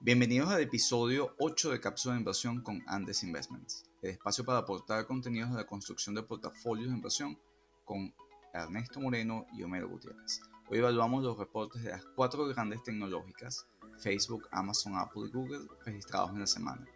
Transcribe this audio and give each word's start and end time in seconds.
Bienvenidos 0.00 0.48
al 0.50 0.60
episodio 0.60 1.34
8 1.40 1.72
de 1.72 1.80
Cápsula 1.80 2.14
de 2.14 2.20
Inversión 2.20 2.60
con 2.62 2.84
Andes 2.86 3.24
Investments, 3.24 3.84
el 4.00 4.10
espacio 4.10 4.44
para 4.44 4.58
aportar 4.58 5.04
contenidos 5.06 5.50
de 5.50 5.56
la 5.56 5.66
construcción 5.66 6.14
de 6.14 6.22
portafolios 6.22 6.88
de 6.88 6.94
inversión 6.94 7.36
con 7.84 8.14
Ernesto 8.54 9.00
Moreno 9.00 9.44
y 9.54 9.64
Homero 9.64 9.88
Gutiérrez. 9.88 10.40
Hoy 10.70 10.78
evaluamos 10.78 11.24
los 11.24 11.36
reportes 11.36 11.82
de 11.82 11.90
las 11.90 12.04
cuatro 12.14 12.46
grandes 12.46 12.84
tecnológicas, 12.84 13.66
Facebook, 13.98 14.46
Amazon, 14.52 14.96
Apple 14.96 15.22
y 15.26 15.32
Google, 15.32 15.66
registrados 15.84 16.30
en 16.30 16.40
la 16.40 16.46
semana. 16.46 16.86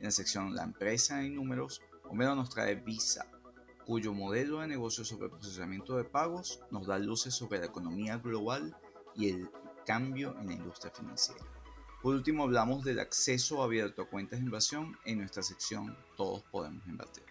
En 0.00 0.06
la 0.06 0.10
sección 0.10 0.52
La 0.52 0.64
empresa 0.64 1.22
en 1.22 1.36
números, 1.36 1.80
Homero 2.10 2.34
nos 2.34 2.50
trae 2.50 2.74
Visa, 2.74 3.30
cuyo 3.86 4.12
modelo 4.12 4.58
de 4.58 4.66
negocio 4.66 5.04
sobre 5.04 5.28
procesamiento 5.28 5.96
de 5.96 6.04
pagos 6.04 6.60
nos 6.72 6.88
da 6.88 6.98
luces 6.98 7.32
sobre 7.32 7.60
la 7.60 7.66
economía 7.66 8.18
global 8.18 8.76
y 9.14 9.28
el 9.28 9.48
cambio 9.86 10.36
en 10.40 10.48
la 10.48 10.54
industria 10.54 10.92
financiera. 10.92 11.57
Por 12.02 12.14
último, 12.14 12.44
hablamos 12.44 12.84
del 12.84 13.00
acceso 13.00 13.60
abierto 13.60 14.02
a 14.02 14.08
cuentas 14.08 14.38
de 14.38 14.44
inversión 14.44 14.96
en 15.04 15.18
nuestra 15.18 15.42
sección 15.42 15.96
Todos 16.16 16.44
podemos 16.44 16.86
invertir. 16.86 17.24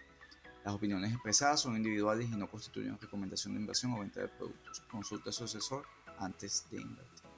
Las 0.62 0.74
opiniones 0.74 1.10
expresadas 1.10 1.60
son 1.60 1.74
individuales 1.76 2.28
y 2.30 2.36
no 2.36 2.50
constituyen 2.50 2.98
recomendación 3.00 3.54
de 3.54 3.60
inversión 3.60 3.94
o 3.94 4.00
venta 4.00 4.20
de 4.20 4.28
productos. 4.28 4.80
Consulta 4.90 5.30
a 5.30 5.32
su 5.32 5.44
asesor 5.44 5.86
antes 6.18 6.66
de 6.70 6.82
invertir. 6.82 7.30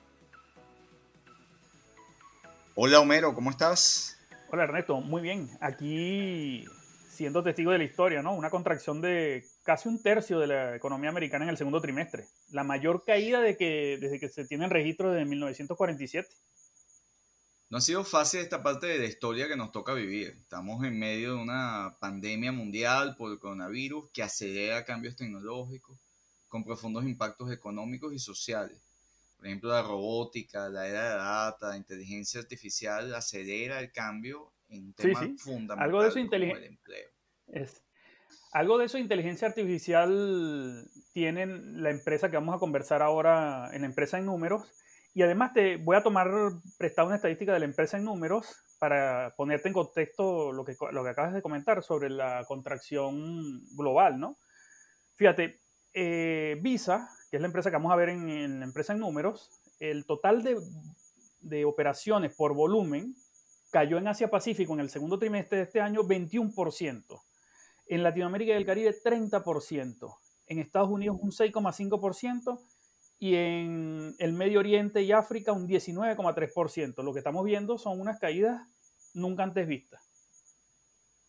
Hola 2.74 2.98
Homero, 2.98 3.32
¿cómo 3.32 3.50
estás? 3.50 4.18
Hola 4.50 4.64
Ernesto, 4.64 5.00
muy 5.00 5.22
bien. 5.22 5.48
Aquí 5.60 6.64
siendo 7.10 7.44
testigo 7.44 7.70
de 7.70 7.78
la 7.78 7.84
historia, 7.84 8.22
¿no? 8.22 8.34
Una 8.34 8.50
contracción 8.50 9.00
de 9.00 9.44
casi 9.62 9.88
un 9.88 10.02
tercio 10.02 10.40
de 10.40 10.46
la 10.48 10.74
economía 10.74 11.10
americana 11.10 11.44
en 11.44 11.50
el 11.50 11.56
segundo 11.56 11.80
trimestre. 11.80 12.24
La 12.50 12.64
mayor 12.64 13.04
caída 13.04 13.40
de 13.40 13.56
que, 13.56 13.98
desde 14.00 14.18
que 14.18 14.28
se 14.28 14.46
tienen 14.46 14.70
registros 14.70 15.12
desde 15.12 15.26
1947. 15.26 16.28
No 17.70 17.78
ha 17.78 17.80
sido 17.80 18.02
fácil 18.02 18.40
esta 18.40 18.64
parte 18.64 18.88
de 18.88 18.98
la 18.98 19.04
historia 19.04 19.46
que 19.46 19.56
nos 19.56 19.70
toca 19.70 19.94
vivir. 19.94 20.36
Estamos 20.40 20.84
en 20.84 20.98
medio 20.98 21.36
de 21.36 21.40
una 21.40 21.96
pandemia 22.00 22.50
mundial 22.50 23.14
por 23.16 23.30
el 23.30 23.38
coronavirus 23.38 24.10
que 24.12 24.24
acelera 24.24 24.84
cambios 24.84 25.14
tecnológicos 25.14 25.96
con 26.48 26.64
profundos 26.64 27.04
impactos 27.04 27.52
económicos 27.52 28.12
y 28.12 28.18
sociales. 28.18 28.76
Por 29.36 29.46
ejemplo, 29.46 29.70
la 29.70 29.82
robótica, 29.82 30.68
la 30.68 30.88
era 30.88 31.10
de 31.10 31.16
data, 31.16 31.68
la 31.68 31.76
inteligencia 31.76 32.40
artificial 32.40 33.14
acelera 33.14 33.78
el 33.78 33.92
cambio 33.92 34.50
en 34.68 34.92
temas 34.92 35.40
fundamentales 35.40 35.84
Algo 35.84 36.02
de 36.02 36.08
eso 36.08 36.28
como 36.28 36.56
el 36.56 36.64
empleo. 36.64 37.08
Es, 37.46 37.82
algo 38.52 38.78
de 38.78 38.86
eso 38.86 38.98
inteligencia 38.98 39.46
artificial 39.46 40.90
tienen 41.12 41.84
la 41.84 41.90
empresa 41.90 42.30
que 42.30 42.36
vamos 42.36 42.56
a 42.56 42.58
conversar 42.58 43.00
ahora 43.00 43.70
en 43.72 43.82
la 43.82 43.86
empresa 43.86 44.18
en 44.18 44.26
números 44.26 44.64
y 45.14 45.22
además 45.22 45.52
te 45.52 45.76
voy 45.76 45.96
a 45.96 46.02
tomar 46.02 46.28
prestado 46.78 47.08
una 47.08 47.16
estadística 47.16 47.52
de 47.52 47.58
la 47.58 47.64
empresa 47.64 47.96
en 47.96 48.04
números 48.04 48.46
para 48.78 49.34
ponerte 49.36 49.68
en 49.68 49.74
contexto 49.74 50.52
lo 50.52 50.64
que, 50.64 50.76
lo 50.92 51.02
que 51.02 51.10
acabas 51.10 51.34
de 51.34 51.42
comentar 51.42 51.82
sobre 51.82 52.08
la 52.08 52.44
contracción 52.46 53.60
global, 53.76 54.20
¿no? 54.20 54.38
Fíjate, 55.16 55.60
eh, 55.92 56.58
Visa, 56.62 57.08
que 57.30 57.36
es 57.36 57.40
la 57.40 57.48
empresa 57.48 57.70
que 57.70 57.76
vamos 57.76 57.92
a 57.92 57.96
ver 57.96 58.10
en, 58.10 58.60
la 58.60 58.64
empresa 58.64 58.92
en 58.92 59.00
números, 59.00 59.50
el 59.80 60.06
total 60.06 60.42
de, 60.42 60.56
de, 61.40 61.64
operaciones 61.64 62.34
por 62.34 62.54
volumen 62.54 63.14
cayó 63.70 63.98
en 63.98 64.08
Asia 64.08 64.30
Pacífico 64.30 64.72
en 64.74 64.80
el 64.80 64.90
segundo 64.90 65.18
trimestre 65.18 65.58
de 65.58 65.64
este 65.64 65.80
año 65.80 66.02
21%, 66.02 67.20
en 67.88 68.02
Latinoamérica 68.02 68.52
y 68.52 68.56
el 68.56 68.66
Caribe 68.66 68.94
30%, 69.02 70.16
en 70.46 70.58
Estados 70.58 70.88
Unidos 70.88 71.18
un 71.20 71.32
6,5%, 71.32 72.60
y 73.20 73.34
en 73.34 74.16
el 74.18 74.32
Medio 74.32 74.58
Oriente 74.60 75.02
y 75.02 75.12
África 75.12 75.52
un 75.52 75.68
19,3%. 75.68 77.04
Lo 77.04 77.12
que 77.12 77.18
estamos 77.18 77.44
viendo 77.44 77.76
son 77.76 78.00
unas 78.00 78.18
caídas 78.18 78.66
nunca 79.12 79.42
antes 79.42 79.68
vistas. 79.68 80.00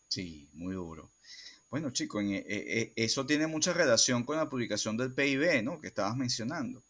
Sí, 0.08 0.50
muy 0.53 0.73
duro. 0.73 1.12
Bueno, 1.69 1.92
chicos, 1.92 2.23
e, 2.23 2.38
e, 2.38 2.81
e, 2.81 2.94
eso 2.95 3.25
tiene 3.25 3.46
mucha 3.46 3.74
relación 3.74 4.24
con 4.24 4.38
la 4.38 4.50
publicación 4.50 4.96
del 4.96 5.13
PIB, 5.13 5.63
¿no? 5.63 5.81
Que 5.81 5.88
estabas 5.88 6.16
mencionando. 6.16 6.81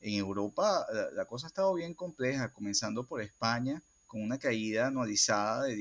En 0.00 0.14
Europa 0.14 0.86
la, 1.14 1.24
cosa 1.24 1.46
ha 1.46 1.48
estado 1.48 1.74
bien 1.74 1.94
compleja, 1.94 2.52
comenzando 2.52 3.08
por 3.08 3.22
España, 3.22 3.82
con 4.06 4.22
una 4.22 4.38
caída 4.38 4.86
anualizada 4.86 5.64
de, 5.64 5.76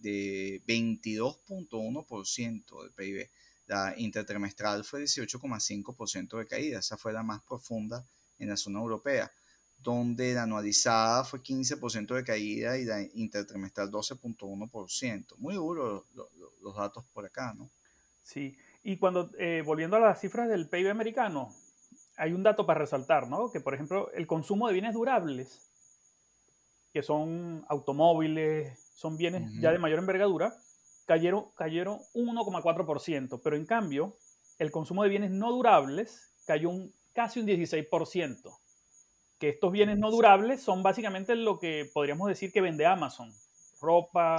de 0.00 0.62
22.1% 0.66 2.82
del 2.82 2.92
PIB. 2.92 3.30
La 3.66 3.94
intertrimestral 3.96 4.84
fue 4.84 5.02
18,5% 5.02 6.38
de 6.38 6.46
caída, 6.46 6.78
esa 6.80 6.96
fue 6.96 7.12
la 7.12 7.22
más 7.22 7.42
profunda 7.42 8.04
en 8.38 8.48
la 8.48 8.56
zona 8.56 8.80
europea, 8.80 9.30
donde 9.78 10.34
la 10.34 10.42
anualizada 10.42 11.24
fue 11.24 11.40
15% 11.40 12.14
de 12.14 12.24
caída 12.24 12.76
y 12.76 12.84
la 12.84 13.00
intertrimestral 13.02 13.90
12.1%. 13.90 15.36
Muy 15.38 15.54
duro 15.54 16.06
los 16.62 16.76
datos 16.76 17.04
por 17.12 17.24
acá, 17.24 17.54
¿no? 17.54 17.70
Sí, 18.22 18.56
y 18.82 18.96
cuando, 18.96 19.30
eh, 19.38 19.62
volviendo 19.64 19.96
a 19.96 20.00
las 20.00 20.20
cifras 20.20 20.48
del 20.48 20.68
PIB 20.68 20.90
americano, 20.90 21.54
hay 22.16 22.32
un 22.32 22.42
dato 22.42 22.66
para 22.66 22.80
resaltar, 22.80 23.28
¿no? 23.28 23.50
Que, 23.50 23.60
por 23.60 23.74
ejemplo, 23.74 24.10
el 24.12 24.26
consumo 24.26 24.66
de 24.66 24.72
bienes 24.74 24.94
durables, 24.94 25.70
que 26.92 27.02
son 27.02 27.64
automóviles, 27.68 28.78
son 28.94 29.16
bienes 29.16 29.50
ya 29.60 29.72
de 29.72 29.78
mayor 29.78 29.98
envergadura, 29.98 30.54
cayeron, 31.06 31.46
cayeron 31.54 31.98
un 32.14 32.34
1,4%, 32.34 33.40
pero 33.42 33.56
en 33.56 33.66
cambio, 33.66 34.16
el 34.58 34.70
consumo 34.70 35.02
de 35.02 35.08
bienes 35.08 35.30
no 35.30 35.52
durables 35.52 36.32
cayó 36.46 36.70
un, 36.70 36.94
casi 37.12 37.40
un 37.40 37.46
16%. 37.46 38.58
Que 39.38 39.48
estos 39.48 39.72
bienes 39.72 39.98
no 39.98 40.10
durables 40.10 40.62
son 40.62 40.82
básicamente 40.82 41.34
lo 41.34 41.58
que 41.58 41.90
podríamos 41.92 42.28
decir 42.28 42.52
que 42.52 42.60
vende 42.60 42.86
Amazon, 42.86 43.32
ropa, 43.80 44.36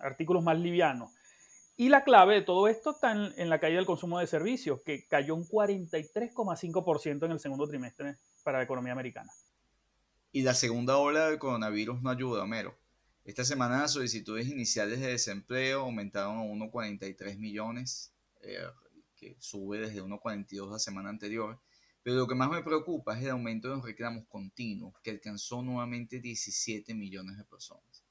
artículos 0.00 0.42
más 0.42 0.58
livianos. 0.58 1.12
Y 1.76 1.88
la 1.88 2.04
clave 2.04 2.34
de 2.34 2.42
todo 2.42 2.68
esto 2.68 2.92
está 2.92 3.12
en, 3.12 3.50
la 3.50 3.58
caída 3.58 3.78
del 3.78 3.86
consumo 3.86 4.20
de 4.20 4.28
servicios, 4.28 4.80
que 4.82 5.06
cayó 5.06 5.34
un 5.34 5.44
43,5% 5.44 7.24
en 7.24 7.32
el 7.32 7.40
segundo 7.40 7.66
trimestre 7.66 8.16
para 8.44 8.58
la 8.58 8.64
economía 8.64 8.92
americana. 8.92 9.32
Y 10.30 10.42
la 10.42 10.54
segunda 10.54 10.98
ola 10.98 11.28
del 11.28 11.38
coronavirus 11.38 12.00
no 12.02 12.10
ayuda, 12.10 12.42
Homero. 12.44 12.76
Esta 13.24 13.42
semana 13.42 13.80
las 13.80 13.92
solicitudes 13.92 14.46
iniciales 14.48 15.00
de 15.00 15.06
desempleo 15.06 15.80
aumentaron 15.80 16.36
a 16.36 16.42
1,43 16.42 17.38
millones, 17.38 18.12
eh, 18.42 18.58
que 19.16 19.34
sube 19.38 19.78
desde 19.78 20.02
1,42 20.02 20.70
la 20.70 20.78
semana 20.78 21.08
anterior. 21.08 21.58
Pero 22.02 22.16
lo 22.16 22.28
que 22.28 22.34
más 22.34 22.50
me 22.50 22.62
preocupa 22.62 23.16
es 23.16 23.24
el 23.24 23.30
aumento 23.30 23.68
de 23.68 23.76
los 23.76 23.84
reclamos 23.84 24.26
continuos, 24.28 24.92
que 25.02 25.10
alcanzó 25.10 25.62
nuevamente 25.62 26.20
17 26.20 26.92
millones 26.92 27.38
de 27.38 27.44
personas. 27.44 28.04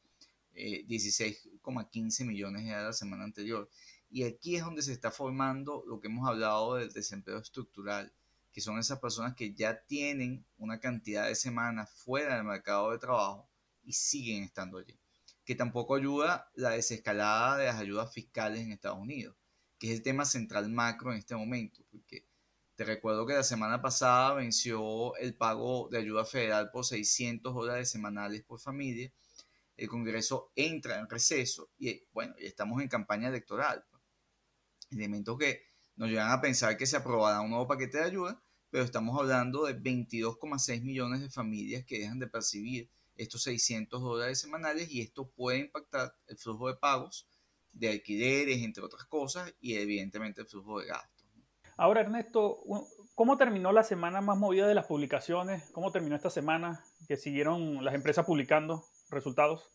16,15 0.56 2.22
eh, 2.22 2.26
millones 2.26 2.66
era 2.66 2.82
la 2.82 2.94
semana 2.94 3.24
anterior. 3.24 3.70
Y 4.10 4.24
aquí 4.24 4.56
es 4.56 4.64
donde 4.64 4.82
se 4.82 4.94
está 4.94 5.12
formando 5.12 5.84
lo 5.88 6.00
que 6.00 6.08
hemos 6.08 6.28
hablado 6.28 6.74
del 6.74 6.92
desempleo 6.92 7.38
estructural, 7.38 8.12
que 8.52 8.62
son 8.62 8.80
esas 8.80 8.98
personas 8.98 9.36
que 9.36 9.54
ya 9.54 9.80
tienen 9.86 10.44
una 10.58 10.80
cantidad 10.80 11.28
de 11.28 11.36
semanas 11.36 11.92
fuera 11.92 12.36
del 12.36 12.46
mercado 12.46 12.90
de 12.90 12.98
trabajo 12.98 13.48
y 13.84 13.94
siguen 13.94 14.44
estando 14.44 14.80
allí 14.80 15.03
que 15.46 15.56
tampoco 15.56 15.96
ayuda 15.96 16.50
la 16.56 16.72
desescalada 16.72 17.58
de 17.58 17.66
las 17.66 17.80
ayudas 17.80 18.14
fiscales 18.14 18.62
en 18.62 18.72
Estados 18.72 19.00
Unidos, 19.00 19.36
que 19.78 19.88
es 19.88 19.98
el 19.98 20.04
tema 20.04 20.26
central 20.26 20.70
macro 20.70 21.12
en 21.12 21.20
este 21.20 21.36
momento, 21.36 21.84
porque 21.92 22.26
te 22.76 22.86
recuerdo 22.86 23.26
que 23.26 23.34
la 23.34 23.44
semana 23.44 23.82
pasada 23.82 24.34
venció 24.34 25.16
el 25.18 25.36
pago 25.36 25.90
de 25.92 26.00
ayuda 26.00 26.26
federal 26.26 26.72
por 26.72 26.86
600 26.86 27.54
dólares 27.54 27.90
semanales 27.90 28.44
por 28.44 28.60
familia, 28.60 29.12
el 29.78 29.88
Congreso 29.88 30.52
entra 30.56 31.00
en 31.00 31.10
receso 31.10 31.70
y 31.78 32.04
bueno, 32.14 32.34
estamos 32.38 32.82
en 32.82 32.88
campaña 32.88 33.30
electoral. 33.30 33.84
Pues. 33.90 34.02
Elementos 34.92 35.38
que 35.38 35.64
nos 35.96 36.10
llevan 36.10 36.32
a 36.32 36.42
pensar 36.42 36.78
que 36.78 36.86
se 36.86 36.98
aprobará 36.98 37.42
un 37.42 37.50
nuevo 37.50 37.68
paquete 37.68 37.98
de 37.98 38.06
ayuda, 38.06 38.42
pero 38.70 38.84
estamos 38.84 39.20
hablando 39.20 39.66
de 39.66 39.80
22,6 39.80 40.82
millones 40.82 41.22
de 41.22 41.30
familias 41.30 41.86
que 41.86 42.00
dejan 42.00 42.20
de 42.20 42.28
percibir 42.28 42.90
estos 43.16 43.44
600 43.44 44.02
dólares 44.02 44.40
semanales 44.40 44.90
y 44.92 45.02
esto 45.02 45.30
puede 45.30 45.60
impactar 45.60 46.16
el 46.28 46.38
flujo 46.38 46.68
de 46.68 46.76
pagos 46.76 47.28
de 47.72 47.90
alquileres, 47.90 48.62
entre 48.62 48.84
otras 48.84 49.06
cosas, 49.06 49.54
y 49.60 49.76
evidentemente 49.76 50.42
el 50.42 50.48
flujo 50.48 50.80
de 50.80 50.88
gastos. 50.88 51.14
Ahora, 51.76 52.02
Ernesto, 52.02 52.64
¿cómo 53.16 53.38
terminó 53.38 53.72
la 53.72 53.84
semana 53.84 54.22
más 54.22 54.38
movida 54.38 54.68
de 54.68 54.76
las 54.76 54.86
publicaciones? 54.86 55.64
¿Cómo 55.72 55.92
terminó 55.92 56.16
esta 56.16 56.30
semana 56.30 56.84
que 57.08 57.18
siguieron 57.18 57.84
las 57.84 57.96
empresas 57.96 58.26
publicando 58.26 58.86
resultados? 59.10 59.72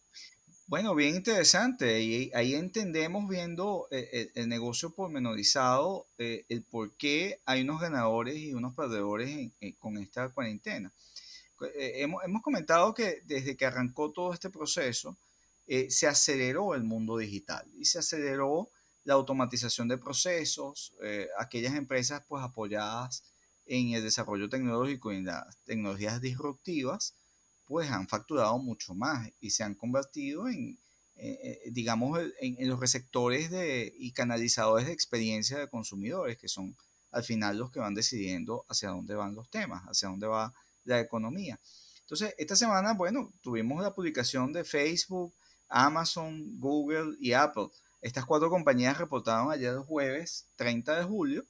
Bueno, 0.68 0.94
bien 0.94 1.16
interesante. 1.16 2.02
Y 2.02 2.30
ahí 2.34 2.54
entendemos 2.54 3.26
viendo 3.28 3.88
eh, 3.90 4.30
el, 4.34 4.48
negocio 4.48 4.90
pormenorizado, 4.90 6.06
eh, 6.18 6.44
el 6.48 6.62
por 6.62 6.96
qué 6.96 7.40
hay 7.46 7.62
unos 7.62 7.80
ganadores 7.80 8.36
y 8.36 8.54
unos 8.54 8.74
perdedores 8.74 9.50
con 9.78 9.96
esta 9.96 10.28
cuarentena. 10.28 10.92
Eh, 11.74 12.02
hemos, 12.02 12.22
hemos, 12.24 12.42
comentado 12.42 12.94
que 12.94 13.22
desde 13.24 13.56
que 13.56 13.66
arrancó 13.66 14.12
todo 14.12 14.32
este 14.32 14.50
proceso, 14.50 15.16
eh, 15.66 15.90
se 15.90 16.06
aceleró 16.06 16.74
el 16.74 16.84
mundo 16.84 17.18
digital 17.18 17.70
y 17.76 17.84
se 17.84 17.98
aceleró 17.98 18.70
la 19.04 19.14
automatización 19.14 19.88
de 19.88 19.96
procesos, 19.96 20.94
eh, 21.02 21.28
aquellas 21.38 21.74
empresas 21.74 22.22
pues 22.28 22.44
apoyadas 22.44 23.24
en 23.64 23.94
el 23.94 24.02
desarrollo 24.02 24.50
tecnológico 24.50 25.12
y 25.12 25.16
en 25.16 25.24
las 25.24 25.56
tecnologías 25.64 26.20
disruptivas, 26.20 27.14
pues 27.66 27.90
han 27.90 28.06
facturado 28.06 28.58
mucho 28.58 28.94
más 28.94 29.30
y 29.40 29.50
se 29.50 29.64
han 29.64 29.74
convertido 29.74 30.46
en, 30.48 30.78
eh, 31.16 31.38
eh, 31.42 31.70
digamos, 31.70 32.20
en, 32.40 32.68
los 32.68 32.78
receptores 32.78 33.50
de, 33.50 33.94
y 33.98 34.12
canalizadores 34.12 34.86
de 34.86 34.92
experiencia 34.92 35.58
de 35.58 35.68
consumidores, 35.68 36.36
que 36.36 36.48
son 36.48 36.76
al 37.10 37.24
final 37.24 37.56
los 37.56 37.70
que 37.70 37.80
van 37.80 37.94
decidiendo 37.94 38.66
hacia 38.68 38.90
dónde 38.90 39.14
van 39.14 39.34
los 39.34 39.48
temas, 39.48 39.84
hacia 39.84 40.10
dónde 40.10 40.26
va 40.26 40.52
la 40.84 41.00
economía. 41.00 41.60
Entonces, 42.00 42.34
esta 42.38 42.56
semana, 42.56 42.94
bueno, 42.94 43.32
tuvimos 43.42 43.82
la 43.82 43.94
publicación 43.94 44.52
de 44.52 44.64
Facebook, 44.64 45.34
Amazon, 45.68 46.58
Google 46.58 47.16
y 47.20 47.32
Apple. 47.32 47.68
Estas 48.00 48.24
cuatro 48.24 48.48
compañías 48.48 48.96
reportaron 48.96 49.52
ayer 49.52 49.76
jueves 49.76 50.46
30 50.56 50.98
de 50.98 51.04
julio. 51.04 51.44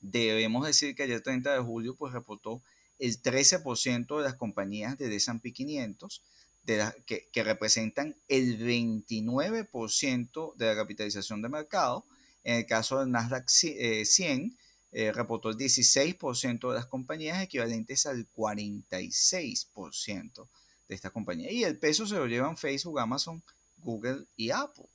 Debemos 0.00 0.66
decir 0.66 0.94
que 0.94 1.04
ayer 1.04 1.22
30 1.22 1.54
de 1.54 1.60
julio 1.60 1.96
pues 1.96 2.12
reportó 2.12 2.62
el 2.98 3.22
13% 3.22 4.18
de 4.18 4.22
las 4.22 4.34
compañías 4.34 4.98
de 4.98 5.14
S&P 5.14 5.52
500, 5.52 6.22
de 6.64 6.92
que, 7.06 7.28
que, 7.32 7.42
representan 7.42 8.16
el 8.28 8.58
29% 8.58 10.54
de 10.56 10.66
la 10.66 10.76
capitalización 10.76 11.42
de 11.42 11.48
mercado. 11.48 12.04
En 12.44 12.56
el 12.56 12.66
caso 12.66 12.98
del 13.00 13.10
Nasdaq 13.10 13.48
100, 13.48 14.56
eh, 14.92 15.06
eh, 15.06 15.12
reportó 15.12 15.50
el 15.50 15.56
16% 15.56 16.68
de 16.68 16.74
las 16.74 16.86
compañías, 16.86 17.42
equivalentes 17.42 18.06
al 18.06 18.30
46% 18.32 20.48
de 20.88 20.94
esta 20.94 21.10
compañía. 21.10 21.50
Y 21.50 21.64
el 21.64 21.78
peso 21.78 22.06
se 22.06 22.16
lo 22.16 22.26
llevan 22.26 22.56
Facebook, 22.56 23.00
Amazon, 23.00 23.42
Google 23.78 24.26
y 24.36 24.50
Apple, 24.50 24.86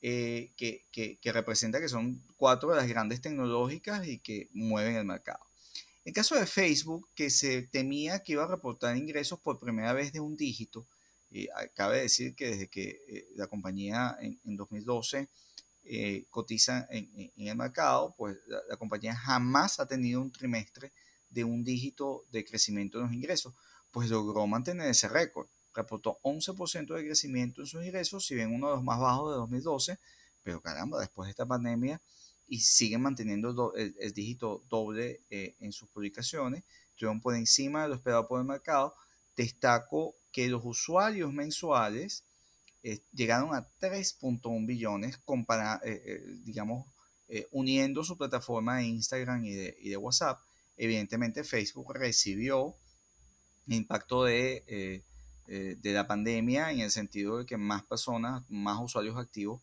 eh, 0.00 0.52
que, 0.56 0.86
que, 0.90 1.18
que 1.18 1.32
representa 1.32 1.80
que 1.80 1.88
son 1.88 2.22
cuatro 2.36 2.70
de 2.70 2.76
las 2.76 2.88
grandes 2.88 3.20
tecnológicas 3.20 4.06
y 4.06 4.18
que 4.18 4.48
mueven 4.52 4.96
el 4.96 5.04
mercado. 5.04 5.44
En 6.04 6.12
caso 6.12 6.34
de 6.34 6.46
Facebook, 6.46 7.08
que 7.14 7.30
se 7.30 7.62
temía 7.62 8.24
que 8.24 8.32
iba 8.32 8.44
a 8.44 8.48
reportar 8.48 8.96
ingresos 8.96 9.38
por 9.38 9.60
primera 9.60 9.92
vez 9.92 10.12
de 10.12 10.20
un 10.20 10.36
dígito, 10.36 10.86
y 11.32 11.48
cabe 11.74 12.02
decir 12.02 12.34
que 12.34 12.48
desde 12.48 12.68
que 12.68 13.00
eh, 13.08 13.28
la 13.36 13.46
compañía 13.46 14.16
en, 14.20 14.56
2012 14.56 15.28
eh, 15.84 16.26
cotiza 16.30 16.86
en, 16.90 17.32
el 17.36 17.56
mercado, 17.56 18.14
pues 18.16 18.36
la, 18.46 18.76
compañía 18.76 19.14
jamás 19.14 19.80
ha 19.80 19.86
tenido 19.86 20.20
un 20.20 20.30
trimestre 20.30 20.92
de 21.30 21.44
un 21.44 21.64
dígito 21.64 22.24
de 22.30 22.44
crecimiento 22.44 22.98
en 22.98 23.04
los 23.04 23.12
ingresos, 23.12 23.54
pues 23.90 24.10
logró 24.10 24.46
mantener 24.46 24.88
ese 24.88 25.08
récord. 25.08 25.48
Reportó 25.74 26.18
11% 26.22 26.94
de 26.94 27.04
crecimiento 27.04 27.62
en 27.62 27.66
sus 27.66 27.84
ingresos, 27.84 28.26
si 28.26 28.34
bien 28.34 28.54
uno 28.54 28.68
de 28.68 28.74
los 28.76 28.84
más 28.84 29.00
bajos 29.00 29.32
de 29.32 29.36
2012, 29.36 29.98
pero 30.42 30.60
caramba, 30.60 31.00
después 31.00 31.26
de 31.26 31.30
esta 31.30 31.46
pandemia 31.46 32.00
y 32.52 32.60
siguen 32.60 33.00
manteniendo 33.00 33.72
el, 33.74 34.12
dígito 34.12 34.62
doble 34.68 35.22
eh, 35.30 35.56
en 35.60 35.72
sus 35.72 35.88
publicaciones, 35.88 36.64
estuvieron 36.90 37.20
por 37.20 37.34
encima 37.34 37.82
de 37.82 37.88
lo 37.88 37.94
esperado 37.94 38.28
por 38.28 38.40
el 38.40 38.46
mercado. 38.46 38.94
Destaco 39.34 40.16
que 40.30 40.48
los 40.48 40.62
usuarios 40.62 41.32
mensuales 41.32 42.24
eh, 42.82 43.02
llegaron 43.12 43.54
a 43.54 43.68
3.1 43.80 44.66
billones, 44.66 45.18
compara, 45.18 45.80
eh, 45.84 46.22
digamos, 46.44 46.86
uniendo 47.50 48.04
su 48.04 48.18
plataforma 48.18 48.76
de 48.76 48.84
Instagram 48.84 49.42
y 49.46 49.54
de, 49.54 49.96
WhatsApp. 49.96 50.38
Evidentemente 50.76 51.44
Facebook 51.44 51.94
recibió 51.94 52.76
impacto 53.66 54.24
de, 54.24 55.02
de 55.46 55.92
la 55.94 56.06
pandemia 56.06 56.72
en 56.72 56.80
el 56.80 56.90
sentido 56.90 57.38
de 57.38 57.46
que 57.46 57.56
más 57.56 57.84
personas, 57.84 58.42
más 58.50 58.78
usuarios 58.82 59.16
activos 59.16 59.62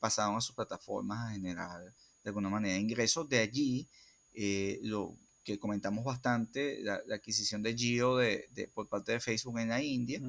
pasaron 0.00 0.36
a 0.36 0.40
sus 0.40 0.56
plataformas 0.56 1.30
a 1.30 1.34
generar 1.34 1.94
de 2.24 2.30
alguna 2.30 2.48
manera 2.48 2.76
ingresos. 2.76 3.28
De 3.28 3.38
allí, 3.38 3.88
eh, 4.32 4.80
lo 4.82 5.16
que 5.44 5.58
comentamos 5.58 6.04
bastante, 6.04 6.82
la, 6.82 7.00
adquisición 7.12 7.62
de 7.62 7.76
Geo 7.76 8.16
de, 8.16 8.48
por 8.72 8.88
parte 8.88 9.12
de 9.12 9.20
Facebook 9.20 9.58
en 9.58 9.68
la 9.68 9.82
India, 9.82 10.20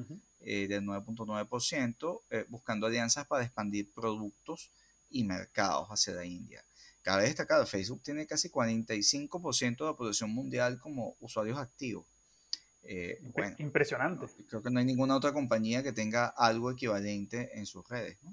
eh, 0.46 0.68
del 0.68 0.84
9.9%, 0.84 2.22
eh, 2.30 2.46
buscando 2.48 2.86
alianzas 2.86 3.26
para 3.26 3.44
expandir 3.44 3.92
productos 3.92 4.70
y 5.10 5.24
mercados 5.24 5.88
hacia 5.88 6.14
la 6.14 6.24
India. 6.24 6.64
Cabe 7.02 7.24
destacar, 7.24 7.66
Facebook 7.66 8.02
tiene 8.02 8.26
casi 8.26 8.48
45% 8.48 9.76
de 9.76 9.84
la 9.84 9.96
población 9.96 10.30
mundial 10.30 10.78
como 10.78 11.16
usuarios 11.20 11.58
activos. 11.58 12.06
bueno, 13.34 13.56
Impresionante. 13.58 14.26
creo 14.48 14.62
que 14.62 14.70
no 14.70 14.78
hay 14.78 14.84
ninguna 14.84 15.16
otra 15.16 15.32
compañía 15.32 15.82
que 15.82 15.92
tenga 15.92 16.26
algo 16.26 16.70
equivalente 16.70 17.58
en 17.58 17.66
sus 17.66 17.86
redes. 17.88 18.16
¿no? 18.22 18.32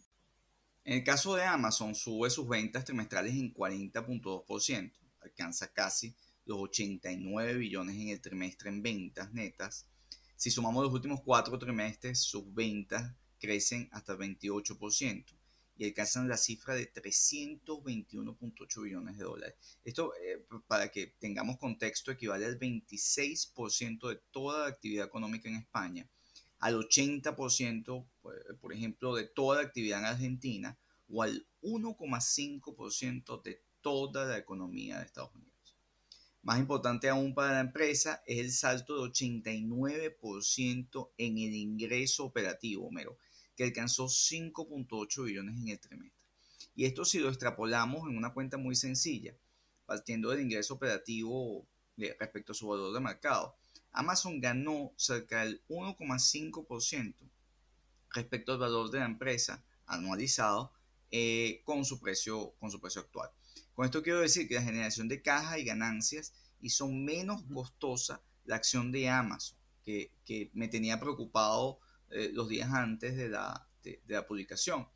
En 0.85 0.93
el 0.97 1.03
caso 1.03 1.35
de 1.35 1.43
Amazon, 1.43 1.95
sube 1.95 2.29
sus 2.29 2.47
ventas 2.47 2.85
trimestrales 2.85 3.33
en 3.33 3.53
40.2%, 3.53 4.91
alcanza 5.21 5.71
casi 5.73 6.13
los 6.45 6.59
89 6.59 7.55
billones 7.55 7.95
en 7.95 8.09
el 8.09 8.21
trimestre 8.21 8.69
en 8.69 8.83
ventas 8.83 9.31
netas. 9.33 9.87
Si 10.35 10.51
sumamos 10.51 10.83
los 10.83 10.93
últimos 10.93 11.21
cuatro 11.21 11.57
trimestres, 11.57 12.19
sus 12.19 12.53
ventas 12.53 13.13
crecen 13.39 13.89
hasta 13.91 14.13
el 14.13 14.19
28% 14.19 15.25
y 15.75 15.85
alcanzan 15.85 16.27
la 16.27 16.37
cifra 16.37 16.75
de 16.75 16.91
321.8 16.93 18.83
billones 18.83 19.17
de 19.17 19.23
dólares. 19.23 19.55
Esto, 19.83 20.13
eh, 20.15 20.45
para 20.67 20.89
que 20.89 21.07
tengamos 21.19 21.57
contexto, 21.57 22.11
equivale 22.11 22.45
al 22.45 22.59
26% 22.59 24.09
de 24.09 24.21
toda 24.31 24.59
la 24.59 24.67
actividad 24.67 25.05
económica 25.05 25.49
en 25.49 25.55
España 25.55 26.07
al 26.63 26.75
80%, 26.75 28.07
pues, 28.21 28.37
por 28.61 28.71
ejemplo, 28.71 29.13
de 29.15 29.25
toda 29.25 29.57
la 29.57 29.67
actividad 29.67 29.99
en 29.99 30.05
Argentina 30.05 30.79
o 31.09 31.21
al 31.21 31.45
1,5% 31.61 33.41
de 33.41 33.61
toda 33.81 34.25
la 34.25 34.37
economía 34.37 34.99
de 34.99 35.05
Estados 35.05 35.35
Unidos. 35.35 35.52
Más 36.43 36.59
importante 36.59 37.07
aún 37.07 37.33
para 37.33 37.53
la 37.53 37.61
empresa 37.61 38.21
es 38.27 38.39
el 38.39 38.51
salto 38.51 38.95
de 38.95 39.09
89% 39.09 41.11
en 41.17 41.37
el 41.37 41.55
ingreso 41.55 42.25
operativo, 42.25 42.87
Homero, 42.87 43.17
que 43.55 43.63
alcanzó 43.63 44.07
5.8 44.07 45.23
billones 45.23 45.57
en 45.57 45.69
el 45.69 45.79
trimestre. 45.79 46.21
Y 46.75 46.83
esto 46.83 47.05
si 47.05 47.19
lo 47.19 47.29
extrapolamos 47.29 48.09
en 48.09 48.17
una 48.17 48.33
cuenta 48.33 48.57
muy 48.57 48.75
sencilla, 48.75 49.37
partiendo 49.85 50.31
del 50.31 50.41
ingreso 50.41 50.73
operativo 50.73 51.65
respecto 51.95 52.51
a 52.51 52.55
su 52.55 52.67
valor 52.67 52.93
de 52.93 52.99
mercado, 52.99 53.55
Amazon 53.93 54.41
ganó 54.41 54.91
cerca 54.97 55.45
del 55.45 55.63
1,5% 55.69 57.15
respecto 58.09 58.51
al 58.51 58.59
valor 58.59 58.91
de 58.91 58.99
la 58.99 59.05
empresa 59.05 59.63
anualizado 59.85 60.73
eh, 61.09 61.61
con, 61.63 61.85
su 61.85 62.01
precio, 62.01 62.53
con 62.59 62.69
su 62.69 62.81
precio 62.81 63.01
actual. 63.01 63.29
Con 63.75 63.85
esto 63.85 64.03
quiero 64.03 64.19
decir 64.19 64.47
que 64.47 64.55
la 64.55 64.61
generación 64.61 65.07
de 65.07 65.21
caja 65.21 65.57
y 65.57 65.63
ganancias 65.63 66.33
hizo 66.61 66.87
menos 66.87 67.43
costosa 67.51 68.21
la 68.45 68.55
acción 68.55 68.91
de 68.91 69.09
Amazon, 69.09 69.57
que, 69.83 70.11
me 70.53 70.67
tenía 70.67 70.99
preocupado 70.99 71.79
eh, 72.09 72.29
los 72.33 72.47
días 72.49 72.69
antes 72.71 73.15
de 73.15 73.29
la, 73.29 73.67
de, 73.83 74.01
la 74.07 74.25
publicación. 74.27 74.87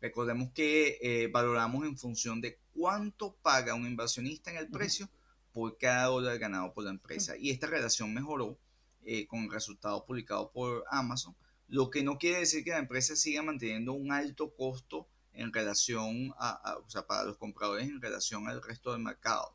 Recordemos 0.00 0.50
que 0.52 0.98
eh, 1.02 1.28
valoramos 1.28 1.84
en 1.84 1.98
función 1.98 2.40
de 2.40 2.58
cuánto 2.72 3.34
paga 3.42 3.74
un 3.74 3.86
inversionista 3.86 4.50
en 4.50 4.56
el 4.56 4.70
precio 4.70 5.10
por 5.52 5.76
cada 5.76 6.06
dólar 6.06 6.38
ganado 6.38 6.72
por 6.72 6.84
la 6.84 6.90
empresa. 6.90 7.36
Y 7.36 7.50
esta 7.50 7.66
relación 7.66 8.14
mejoró 8.14 8.58
eh, 9.02 9.26
con 9.26 9.40
el 9.40 9.50
resultado 9.50 10.04
publicado 10.06 10.50
por 10.52 10.84
Amazon, 10.90 11.34
lo 11.68 11.90
que 11.90 12.02
no 12.02 12.18
quiere 12.18 12.40
decir 12.40 12.64
que 12.64 12.70
la 12.70 12.78
empresa 12.78 13.16
siga 13.16 13.42
manteniendo 13.42 13.92
un 13.92 14.12
alto 14.12 14.54
costo 14.54 15.08
en 15.32 15.52
relación 15.52 16.32
a, 16.38 16.76
o 16.84 16.90
sea, 16.90 17.06
para 17.06 17.24
los 17.24 17.36
compradores 17.36 17.88
en 17.88 18.00
relación 18.00 18.48
al 18.48 18.62
resto 18.62 18.92
del 18.92 19.02
mercado. 19.02 19.54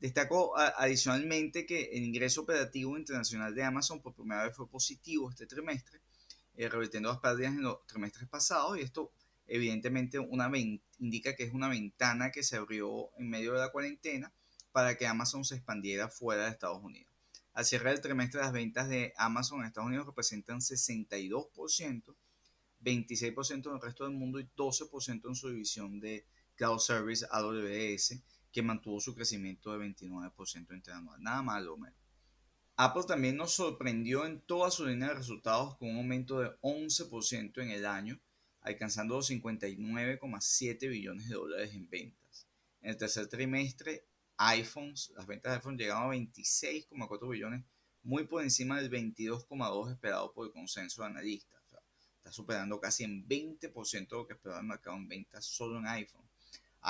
Destaco 0.00 0.56
adicionalmente 0.58 1.64
que 1.64 1.84
el 1.92 2.02
ingreso 2.02 2.42
operativo 2.42 2.98
internacional 2.98 3.54
de 3.54 3.62
Amazon 3.62 4.02
por 4.02 4.14
primera 4.14 4.44
vez 4.44 4.54
fue 4.54 4.68
positivo 4.68 5.30
este 5.30 5.46
trimestre, 5.46 6.00
eh, 6.56 6.68
revirtiendo 6.68 7.08
las 7.08 7.20
pérdidas 7.20 7.54
en 7.54 7.62
los 7.62 7.86
trimestres 7.86 8.28
pasados 8.28 8.76
y 8.76 8.82
esto 8.82 9.12
evidentemente 9.46 10.18
una 10.18 10.50
indica 10.98 11.34
que 11.34 11.44
es 11.44 11.52
una 11.52 11.68
ventana 11.68 12.30
que 12.30 12.42
se 12.42 12.56
abrió 12.56 13.10
en 13.18 13.30
medio 13.30 13.52
de 13.52 13.60
la 13.60 13.70
cuarentena 13.70 14.32
para 14.72 14.96
que 14.96 15.06
Amazon 15.06 15.44
se 15.44 15.54
expandiera 15.54 16.08
fuera 16.08 16.44
de 16.44 16.50
Estados 16.50 16.82
Unidos. 16.82 17.12
Al 17.52 17.64
cierre 17.64 17.90
del 17.90 18.00
trimestre, 18.00 18.40
las 18.40 18.52
ventas 18.52 18.88
de 18.88 19.14
Amazon 19.16 19.60
en 19.60 19.66
Estados 19.66 19.86
Unidos 19.86 20.06
representan 20.06 20.60
62%, 20.60 22.16
26% 22.84 23.66
en 23.66 23.74
el 23.74 23.80
resto 23.80 24.04
del 24.04 24.12
mundo 24.12 24.38
y 24.38 24.44
12% 24.56 25.28
en 25.28 25.34
su 25.34 25.48
división 25.48 25.98
de 25.98 26.26
Cloud 26.54 26.78
Service 26.78 27.26
AWS, 27.30 28.20
que 28.52 28.62
mantuvo 28.62 29.00
su 29.00 29.14
crecimiento 29.14 29.72
de 29.72 29.86
29% 29.86 30.74
interanual. 30.74 31.22
Nada 31.22 31.42
malo, 31.42 31.76
menos. 31.76 31.98
Apple 32.76 33.04
también 33.06 33.36
nos 33.36 33.52
sorprendió 33.52 34.26
en 34.26 34.40
toda 34.40 34.70
su 34.70 34.84
línea 34.84 35.08
de 35.08 35.14
resultados 35.14 35.76
con 35.76 35.90
un 35.90 35.98
aumento 35.98 36.40
de 36.40 36.50
11% 36.60 37.62
en 37.62 37.70
el 37.70 37.86
año, 37.86 38.20
alcanzando 38.60 39.14
los 39.14 39.30
59,7 39.30 40.88
billones 40.88 41.28
de 41.28 41.34
dólares 41.34 41.72
en 41.72 41.88
ventas. 41.88 42.48
En 42.80 42.90
el 42.90 42.96
tercer 42.96 43.28
trimestre, 43.28 44.08
iPhones, 44.38 45.12
las 45.16 45.26
ventas 45.26 45.52
de 45.52 45.56
iPhone 45.58 45.78
llegaron 45.78 46.10
a 46.10 46.16
26,4 46.16 47.30
billones, 47.30 47.64
muy 48.02 48.26
por 48.26 48.42
encima 48.42 48.80
del 48.80 48.90
22,2 48.90 49.92
esperado 49.92 50.32
por 50.32 50.46
el 50.46 50.52
consenso 50.52 51.02
de 51.02 51.08
analistas. 51.08 51.62
Está 52.24 52.32
superando 52.32 52.80
casi 52.80 53.04
en 53.04 53.28
20% 53.28 54.08
lo 54.12 54.26
que 54.26 54.32
esperaba 54.32 54.62
el 54.62 54.66
mercado 54.66 54.96
en 54.96 55.06
ventas 55.06 55.44
solo 55.44 55.78
en 55.78 55.86
iPhone. 55.86 56.24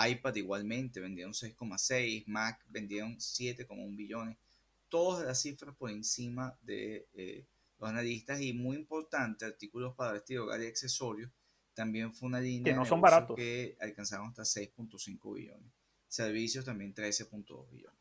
iPad 0.09 0.37
igualmente 0.37 1.01
vendieron 1.01 1.33
6,6, 1.33 2.25
Mac 2.27 2.65
vendieron 2.69 3.17
7,1 3.17 3.97
billones, 3.97 4.37
todas 4.89 5.27
las 5.27 5.41
cifras 5.41 5.75
por 5.75 5.91
encima 5.91 6.57
de, 6.63 7.09
eh, 7.15 7.45
los 7.81 7.91
analistas 7.91 8.41
y 8.41 8.53
muy 8.53 8.77
importante, 8.77 9.45
artículos 9.45 9.95
para 9.97 10.13
vestir, 10.13 10.39
hogar 10.39 10.63
y 10.63 10.67
accesorios, 10.67 11.33
también 11.75 12.15
fue 12.15 12.29
una 12.29 12.41
línea 12.41 12.73
que 12.73 12.79
no 12.79 12.85
son 12.85 13.01
baratos. 13.01 13.35
que 13.35 13.77
alcanzaron 13.81 14.29
hasta 14.29 14.45
6.5 14.45 15.35
billones. 15.35 15.73
Servicios 16.07 16.65
también 16.65 16.95
13.2 16.95 17.69
billones. 17.71 17.99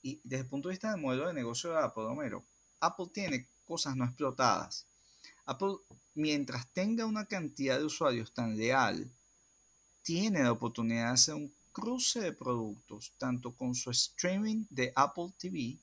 Y 0.00 0.20
desde 0.22 0.44
el 0.44 0.48
punto 0.48 0.68
de 0.68 0.74
vista 0.74 0.92
del 0.92 1.00
modelo 1.00 1.26
de 1.26 1.34
negocio 1.34 1.72
de 1.72 1.78
Apple, 1.78 2.04
Homero, 2.04 2.44
Apple 2.78 3.06
tiene 3.12 3.48
cosas 3.64 3.96
no 3.96 4.04
explotadas. 4.04 4.86
Apple, 5.46 5.76
mientras 6.14 6.66
tenga 6.72 7.06
una 7.06 7.26
cantidad 7.26 7.78
de 7.78 7.84
usuarios 7.84 8.32
tan 8.32 8.56
leal, 8.56 9.10
tiene 10.02 10.42
la 10.42 10.52
oportunidad 10.52 11.06
de 11.06 11.12
hacer 11.12 11.34
un 11.34 11.52
cruce 11.72 12.20
de 12.20 12.32
productos, 12.32 13.12
tanto 13.18 13.52
con 13.54 13.74
su 13.74 13.90
streaming 13.90 14.64
de 14.70 14.92
Apple 14.94 15.32
TV 15.36 15.78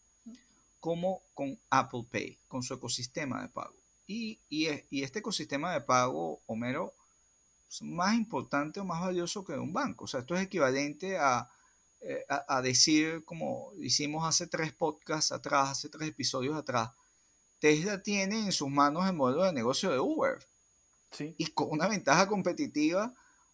como 0.79 1.21
con 1.33 1.59
Apple 1.69 2.05
Pay, 2.09 2.39
con 2.47 2.63
su 2.63 2.73
ecosistema 2.73 3.41
de 3.41 3.49
pago. 3.49 3.75
Y, 4.07 4.39
este 4.89 5.19
ecosistema 5.19 5.73
de 5.73 5.81
pago, 5.81 6.41
Homero, 6.47 6.93
es 7.69 7.81
más 7.81 8.15
importante 8.15 8.79
o 8.79 8.85
más 8.85 9.01
valioso 9.01 9.45
que 9.45 9.53
un 9.53 9.71
banco. 9.71 10.05
O 10.05 10.07
sea, 10.07 10.21
esto 10.21 10.35
es 10.35 10.43
equivalente 10.43 11.17
a, 11.17 11.49
eh, 12.01 12.25
decir, 12.63 13.23
como 13.23 13.71
hicimos 13.79 14.27
hace 14.27 14.47
tres 14.47 14.73
podcasts 14.73 15.31
atrás, 15.31 15.69
hace 15.69 15.87
tres 15.87 16.09
episodios 16.09 16.57
atrás, 16.57 16.91
Tesla 17.61 18.01
tiene 18.01 18.39
en 18.39 18.51
sus 18.51 18.69
manos 18.69 19.07
el 19.07 19.13
modelo 19.13 19.43
de 19.43 19.53
negocio 19.53 19.91
de 19.91 19.99
Uber. 19.99 20.39
Sí. 21.11 21.35
Y 21.37 21.45
con 21.47 21.67
una 21.69 21.87
ventaja 21.87 22.27
competitiva 22.27 23.13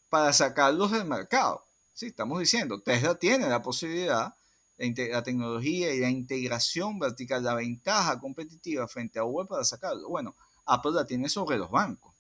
para 0.10 0.32
sacarlos 0.32 0.92
del 0.92 1.04
mercado. 1.04 1.62
Sí, 1.94 2.08
estamos 2.08 2.40
diciendo, 2.40 2.80
Tesla 2.82 3.16
tiene 3.16 3.50
la 3.50 3.62
posibilidad, 3.62 4.34
la 4.78 5.24
tecnología 5.24 5.94
y 5.94 6.00
la 6.00 6.10
integración 6.10 7.00
vertical, 7.00 7.44
la 7.44 7.56
ventaja 7.56 8.18
competitiva 8.18 8.88
frente 8.88 9.20
a 9.20 9.26
Uber 9.26 9.46
para 9.46 9.66
sacarlo. 9.66 10.08
Bueno, 10.08 10.38
Apple 10.66 10.94
la 10.94 11.06
tiene 11.06 11.28
sobre 11.28 11.58
los 11.58 11.70
bancos. 11.70 12.14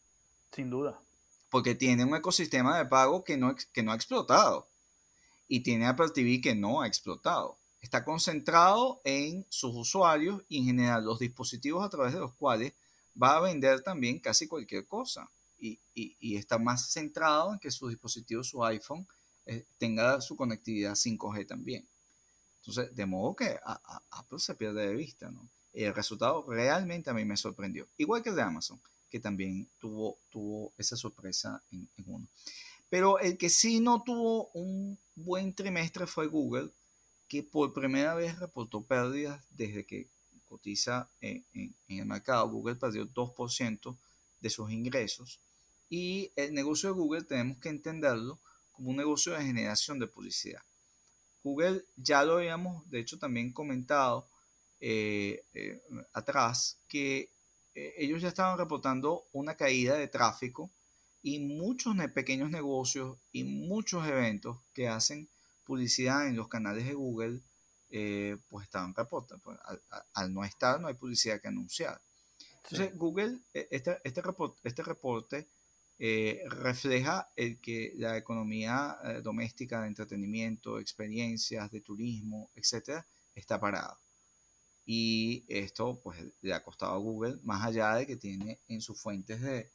Sin 0.51 0.70
duda. 0.70 1.00
Porque 1.50 1.74
tiene 1.74 2.03
un 2.03 2.15
ecosistema 2.17 2.77
de 2.77 2.86
pago 2.86 3.24
que 3.24 3.38
no, 3.38 3.56
que 3.72 3.84
no 3.84 3.94
ha 3.94 3.96
explotado. 3.96 4.67
Y 5.48 5.62
tiene 5.62 5.88
Apple 5.88 6.10
TV 6.13 6.41
que 6.41 6.53
no 6.53 6.82
ha 6.82 6.88
explotado. 6.88 7.58
Está 7.88 8.03
concentrado 8.03 9.00
en 9.06 9.46
sus 9.48 9.74
usuarios 9.74 10.44
y 10.50 10.58
en 10.58 10.65
general 10.65 11.06
los 11.06 11.20
dispositivos 11.20 11.86
a 11.86 11.89
través 11.89 12.13
de 12.13 12.20
los 12.20 12.34
cuales 12.34 12.74
va 13.15 13.38
a 13.38 13.39
vender 13.39 13.79
también 13.79 14.20
casi 14.20 14.46
cualquier 14.46 14.86
cosa 14.86 15.29
y, 15.58 15.79
está 16.36 16.58
más 16.58 16.91
centrado 16.91 17.53
en 17.53 17.60
que 17.60 17.72
su 17.72 17.88
dispositivo, 17.88 18.44
su 18.44 18.62
iPhone, 18.65 19.08
eh, 19.46 19.63
tenga 19.77 20.20
su 20.20 20.36
conectividad 20.36 20.96
5G 20.96 21.48
también. 21.48 21.88
Entonces, 22.58 22.94
de 22.94 23.06
modo 23.06 23.38
que 23.38 23.58
Apple 24.12 24.39
se 24.39 24.56
pierde 24.56 24.86
de 24.86 24.94
vista, 24.94 25.32
¿no? 25.32 25.48
Y 25.74 25.86
el 25.86 25.96
resultado 25.96 26.44
realmente 26.46 27.10
a 27.10 27.13
mí 27.13 27.24
me 27.24 27.38
sorprendió. 27.38 27.88
Igual 27.98 28.22
que 28.22 28.32
el 28.32 28.36
de 28.36 28.41
Amazon, 28.41 28.82
que 29.10 29.22
también 29.22 29.70
tuvo, 29.79 30.17
tuvo 30.29 30.74
esa 30.77 30.98
sorpresa 30.98 31.63
en, 31.72 31.88
uno. 32.06 32.27
Pero 32.89 33.17
el 33.20 33.38
que 33.38 33.48
sí 33.48 33.79
no 33.79 34.03
tuvo 34.03 34.50
un 34.53 35.00
buen 35.15 35.53
trimestre 35.53 36.06
fue 36.06 36.27
Google, 36.27 36.70
que 37.28 37.44
por 37.44 37.74
primera 37.74 38.14
vez 38.16 38.40
reportó 38.40 38.84
pérdidas 38.84 39.44
desde 39.52 39.86
que 39.86 40.08
cotiza 40.46 41.10
en, 41.22 41.46
en 41.54 41.76
el 41.88 42.06
mercado. 42.06 42.50
Google 42.50 42.76
perdió 42.76 43.06
2% 43.06 43.98
de 44.40 44.50
sus 44.50 44.72
ingresos 44.72 45.40
y 45.90 46.32
el 46.36 46.54
negocio 46.54 46.90
de 46.90 46.96
Google 46.96 47.24
tenemos 47.24 47.58
que 47.58 47.70
entenderlo 47.70 48.40
como 48.72 48.90
un 48.90 48.98
negocio 48.98 49.34
de 49.34 49.44
generación 49.44 50.00
de 50.00 50.08
publicidad. 50.08 50.62
Google 51.44 51.86
ya 51.96 52.24
lo 52.24 52.38
habíamos, 52.38 52.90
de 52.90 53.00
hecho, 53.00 53.18
también 53.18 53.54
comentado 53.54 54.28
eh, 54.80 55.44
eh, 55.54 55.82
atrás, 56.14 56.78
que 56.88 57.32
eh, 57.74 57.94
ellos 57.98 58.22
ya 58.22 58.28
estaban 58.28 58.58
reportando 58.58 59.28
una 59.32 59.56
caída 59.56 59.96
de 59.96 60.08
tráfico 60.08 60.70
y 61.24 61.40
muchos 61.40 61.96
pequeños 62.14 62.52
negocios 62.52 63.18
y 63.32 63.44
muchos 63.44 64.06
eventos 64.08 64.58
que 64.74 64.88
hacen 64.88 65.30
publicidad 65.68 66.28
en 66.28 66.36
los 66.36 66.48
canales 66.48 66.86
de 66.86 66.94
Google, 66.94 67.42
pues 68.50 68.66
estaban 68.66 68.96
reportando. 68.96 69.44
Pues, 69.44 69.58
al, 70.14 70.34
no 70.34 70.44
estar, 70.44 70.82
no 70.82 70.88
hay 70.88 70.96
publicidad 70.96 71.40
que 71.40 71.50
anunciar. 71.50 72.02
Entonces, 72.64 72.98
Google, 72.98 73.40
este, 73.54 74.00
este, 74.04 74.22
este 74.64 74.84
reporte 74.84 75.48
eh, 76.00 76.44
refleja 76.50 77.28
el 77.36 77.60
que 77.60 77.94
la 77.96 78.18
economía 78.18 78.98
eh, 79.04 79.22
doméstica 79.24 79.82
de 79.82 79.88
entretenimiento, 79.88 80.78
experiencias, 80.78 81.72
de 81.72 81.82
turismo, 81.82 82.52
etcétera, 82.56 83.08
está 83.34 83.60
parada. 83.60 84.00
Y 84.86 85.44
esto 85.48 86.00
pues 86.04 86.24
le 86.42 86.54
ha 86.54 86.64
costado 86.64 86.94
a 86.94 86.98
Google, 86.98 87.40
más 87.44 87.66
allá 87.66 87.96
de 87.96 88.06
que 88.06 88.16
tiene 88.16 88.60
en 88.68 88.82
sus 88.82 89.02
fuentes 89.02 89.42
de, 89.42 89.72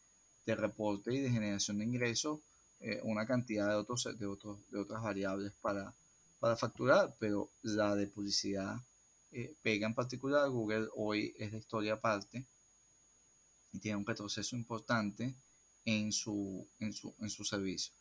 de 0.46 0.54
reporte 0.54 1.12
y 1.12 1.20
de 1.20 1.30
generación 1.30 1.78
de 1.78 1.84
ingresos 1.84 2.38
eh, 2.82 3.00
una 3.04 3.26
cantidad 3.26 3.68
de, 3.68 3.74
otros, 3.74 4.08
de, 4.18 4.26
otros, 4.26 4.58
de 4.70 4.78
otras 4.78 5.02
variables 5.02 5.52
para, 5.60 5.94
para 6.40 6.56
facturar, 6.56 7.14
pero 7.18 7.50
la 7.62 7.94
de 7.94 8.06
publicidad 8.06 8.76
pega 9.62 9.86
en 9.86 9.94
particular. 9.94 10.48
Google 10.50 10.88
hoy 10.94 11.34
es 11.38 11.52
de 11.52 11.58
historia 11.58 11.94
aparte 11.94 12.44
y 13.72 13.78
tiene 13.78 13.96
un 13.96 14.06
retroceso 14.06 14.54
importante 14.56 15.34
en 15.84 16.12
su, 16.12 16.66
en 16.80 16.92
su, 16.92 17.14
en 17.20 17.30
su 17.30 17.44
servicio. 17.44 17.92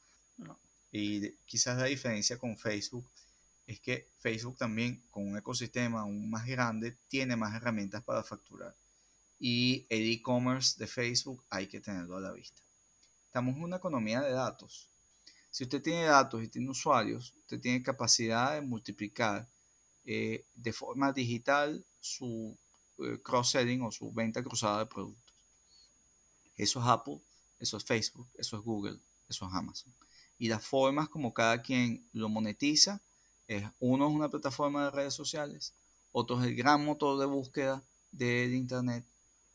Y 0.91 1.31
quizás 1.45 1.77
la 1.77 1.85
diferencia 1.85 2.37
con 2.37 2.57
Facebook 2.57 3.05
es 3.65 3.79
que 3.79 4.09
Facebook 4.19 4.57
también, 4.57 5.01
con 5.09 5.27
un 5.27 5.37
ecosistema 5.37 6.01
aún 6.01 6.29
más 6.29 6.45
grande, 6.45 6.97
tiene 7.07 7.35
más 7.35 7.55
herramientas 7.55 8.03
para 8.03 8.23
facturar. 8.23 8.75
Y 9.39 9.85
el 9.89 10.11
e-commerce 10.11 10.77
de 10.77 10.87
Facebook 10.87 11.43
hay 11.49 11.67
que 11.67 11.79
tenerlo 11.79 12.17
a 12.17 12.21
la 12.21 12.31
vista. 12.33 12.61
Estamos 13.31 13.55
en 13.55 13.63
una 13.63 13.77
economía 13.77 14.19
de 14.19 14.33
datos. 14.33 14.89
Si 15.49 15.63
usted 15.63 15.81
tiene 15.81 16.03
datos 16.03 16.43
y 16.43 16.49
tiene 16.49 16.69
usuarios, 16.69 17.33
usted 17.37 17.61
tiene 17.61 17.81
capacidad 17.81 18.55
de 18.55 18.61
multiplicar 18.61 19.47
eh, 20.03 20.43
de 20.53 20.73
forma 20.73 21.13
digital 21.13 21.83
su 22.01 22.57
eh, 22.99 23.19
cross-selling 23.23 23.83
o 23.83 23.91
su 23.91 24.11
venta 24.11 24.43
cruzada 24.43 24.79
de 24.79 24.85
productos. 24.85 25.33
Eso 26.57 26.79
es 26.81 26.85
Apple 26.85 27.21
eso 27.61 27.77
es 27.77 27.85
Facebook, 27.85 28.27
eso 28.37 28.57
es 28.57 28.63
Google, 28.63 28.97
eso 29.29 29.47
es 29.47 29.53
Amazon. 29.53 29.93
Y 30.39 30.49
las 30.49 30.65
formas 30.65 31.07
como 31.07 31.33
cada 31.33 31.61
quien 31.61 32.03
lo 32.11 32.27
monetiza, 32.27 32.99
es, 33.47 33.63
uno 33.79 34.09
es 34.09 34.13
una 34.13 34.29
plataforma 34.29 34.85
de 34.85 34.91
redes 34.91 35.13
sociales, 35.13 35.73
otro 36.11 36.41
es 36.41 36.47
el 36.47 36.55
gran 36.55 36.83
motor 36.83 37.19
de 37.19 37.27
búsqueda 37.27 37.83
del 38.11 38.55
Internet, 38.55 39.05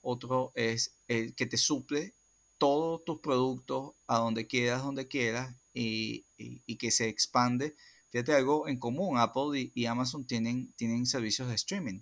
otro 0.00 0.52
es 0.54 0.94
el 1.08 1.34
que 1.34 1.46
te 1.46 1.56
suple 1.56 2.14
todos 2.58 3.04
tus 3.04 3.20
productos 3.20 3.94
a 4.06 4.18
donde 4.18 4.46
quieras, 4.46 4.82
donde 4.82 5.08
quieras 5.08 5.54
y, 5.74 6.24
que 6.78 6.90
se 6.90 7.08
expande. 7.08 7.76
Fíjate 8.10 8.34
algo 8.34 8.68
en 8.68 8.78
común, 8.78 9.18
Apple 9.18 9.70
y, 9.74 9.86
Amazon 9.86 10.26
tienen, 10.26 10.72
tienen 10.76 11.06
servicios 11.06 11.48
de 11.48 11.54
streaming. 11.54 12.00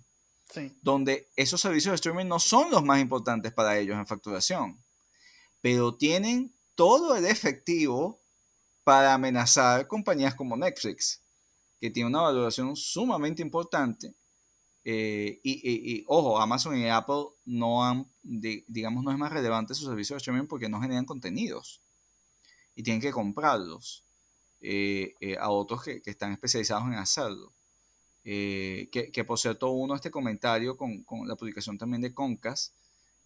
Donde 0.81 1.27
esos 1.35 1.59
servicios 1.59 1.91
de 1.91 1.95
streaming 1.95 2.27
no 2.27 2.39
son 2.39 2.71
los 2.71 2.83
más 2.83 3.01
importantes 3.01 3.51
para 3.51 3.77
ellos 3.77 3.97
en 3.97 4.07
facturación 4.07 4.85
pero 5.65 5.95
tienen 5.95 6.53
todo 6.75 7.15
el 7.15 7.25
efectivo 7.25 8.21
para 8.83 9.15
amenazar 9.15 9.87
compañías 9.87 10.35
como 10.35 10.55
Netflix, 10.55 11.23
que 11.81 11.89
tiene 11.89 12.07
una 12.07 12.21
valoración 12.21 12.75
sumamente 12.75 13.41
importante. 13.41 14.13
Eh, 14.87 15.39
y, 15.41 16.03
ojo, 16.07 16.39
Amazon 16.39 16.77
y 16.77 16.87
Apple 16.87 17.25
no 17.45 17.83
han, 17.83 18.05
digamos, 18.21 19.03
no 19.03 19.11
es 19.11 19.17
más 19.17 19.33
relevante 19.33 19.73
su 19.73 19.85
servicio 19.85 20.13
de 20.13 20.19
streaming 20.19 20.45
porque 20.45 20.69
no 20.69 20.79
generan 20.79 21.05
contenidos 21.05 21.81
y 22.75 22.83
tienen 22.83 23.01
que 23.01 23.11
comprarlos 23.11 24.03
eh, 24.61 25.15
eh, 25.19 25.37
a 25.39 25.49
otros 25.49 25.83
que, 25.83 26.01
están 26.05 26.33
especializados 26.33 26.85
en 26.85 26.93
hacerlo. 26.93 27.51
Que, 28.23 29.23
por 29.27 29.39
cierto, 29.39 29.71
uno 29.71 29.95
este 29.95 30.11
comentario 30.11 30.77
con, 30.77 31.03
con 31.03 31.27
la 31.27 31.35
publicación 31.35 31.77
también 31.77 32.01
de 32.01 32.13
Concas, 32.13 32.71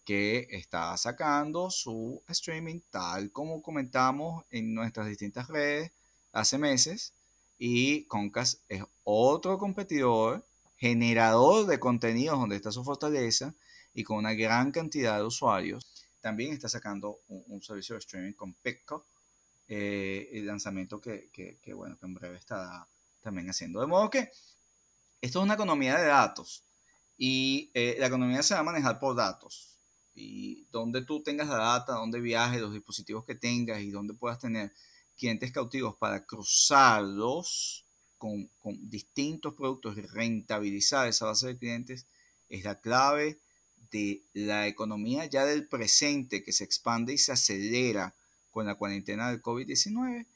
que 0.04 0.48
está 0.50 0.96
sacando 0.96 1.70
su 1.70 2.22
streaming 2.28 2.80
tal 2.90 3.30
como 3.32 3.62
comentamos 3.62 4.44
en 4.50 4.74
nuestras 4.74 5.06
distintas 5.06 5.48
redes 5.48 5.92
hace 6.32 6.58
meses 6.58 7.12
y 7.58 8.04
Concast 8.04 8.60
es 8.68 8.82
otro 9.04 9.58
competidor 9.58 10.44
generador 10.80 11.66
de 11.66 11.78
contenidos 11.78 12.38
donde 12.38 12.56
está 12.56 12.72
su 12.72 12.82
fortaleza 12.82 13.54
y 13.92 14.02
con 14.02 14.16
una 14.16 14.32
gran 14.32 14.72
cantidad 14.72 15.18
de 15.18 15.24
usuarios. 15.24 15.92
También 16.20 16.52
está 16.52 16.68
sacando 16.68 17.20
un, 17.28 17.62
servicio 17.62 17.94
de 17.94 17.98
streaming 17.98 18.32
con 18.32 18.54
Pico, 18.54 19.06
eh, 19.68 20.30
el 20.32 20.46
lanzamiento 20.46 21.00
que, 21.00 21.28
que, 21.30 21.74
bueno, 21.74 21.98
que 21.98 22.06
en 22.06 22.14
breve 22.14 22.38
está 22.38 22.88
también 23.20 23.48
haciendo. 23.50 23.80
De 23.80 23.86
modo 23.86 24.08
que 24.08 24.30
esto 25.20 25.38
es 25.38 25.44
una 25.44 25.54
economía 25.54 25.98
de 25.98 26.06
datos 26.06 26.64
y 27.18 27.70
eh, 27.74 27.96
la 27.98 28.06
economía 28.06 28.42
se 28.42 28.54
va 28.54 28.60
a 28.60 28.64
manejar 28.64 28.98
por 28.98 29.14
datos 29.14 29.76
y 30.14 30.64
donde 30.70 31.04
tú 31.04 31.22
tengas 31.22 31.48
la 31.48 31.58
data, 31.58 31.92
donde 31.92 32.20
viajes, 32.20 32.60
los 32.60 32.72
dispositivos 32.72 33.26
que 33.26 33.34
tengas 33.34 33.82
y 33.82 33.90
donde 33.90 34.14
puedas 34.14 34.38
tener 34.38 34.72
clientes 35.14 35.52
cautivos 35.52 35.96
para 35.96 36.24
cruzarlos 36.24 37.84
con, 38.20 38.50
distintos 38.90 39.54
productos 39.54 39.96
y 39.96 40.02
rentabilizar 40.02 41.08
esa 41.08 41.24
base 41.24 41.48
de 41.48 41.56
clientes 41.56 42.06
es 42.50 42.64
la 42.64 42.78
clave 42.78 43.38
de 43.90 44.22
la 44.34 44.68
economía 44.68 45.24
ya 45.24 45.46
del 45.46 45.66
presente 45.66 46.44
que 46.44 46.52
se 46.52 46.64
expande 46.64 47.14
y 47.14 47.18
se 47.18 47.32
acelera 47.32 48.14
con 48.50 48.66
la 48.66 48.74
cuarentena 48.74 49.30
del 49.30 49.42
COVID-19 49.42 50.26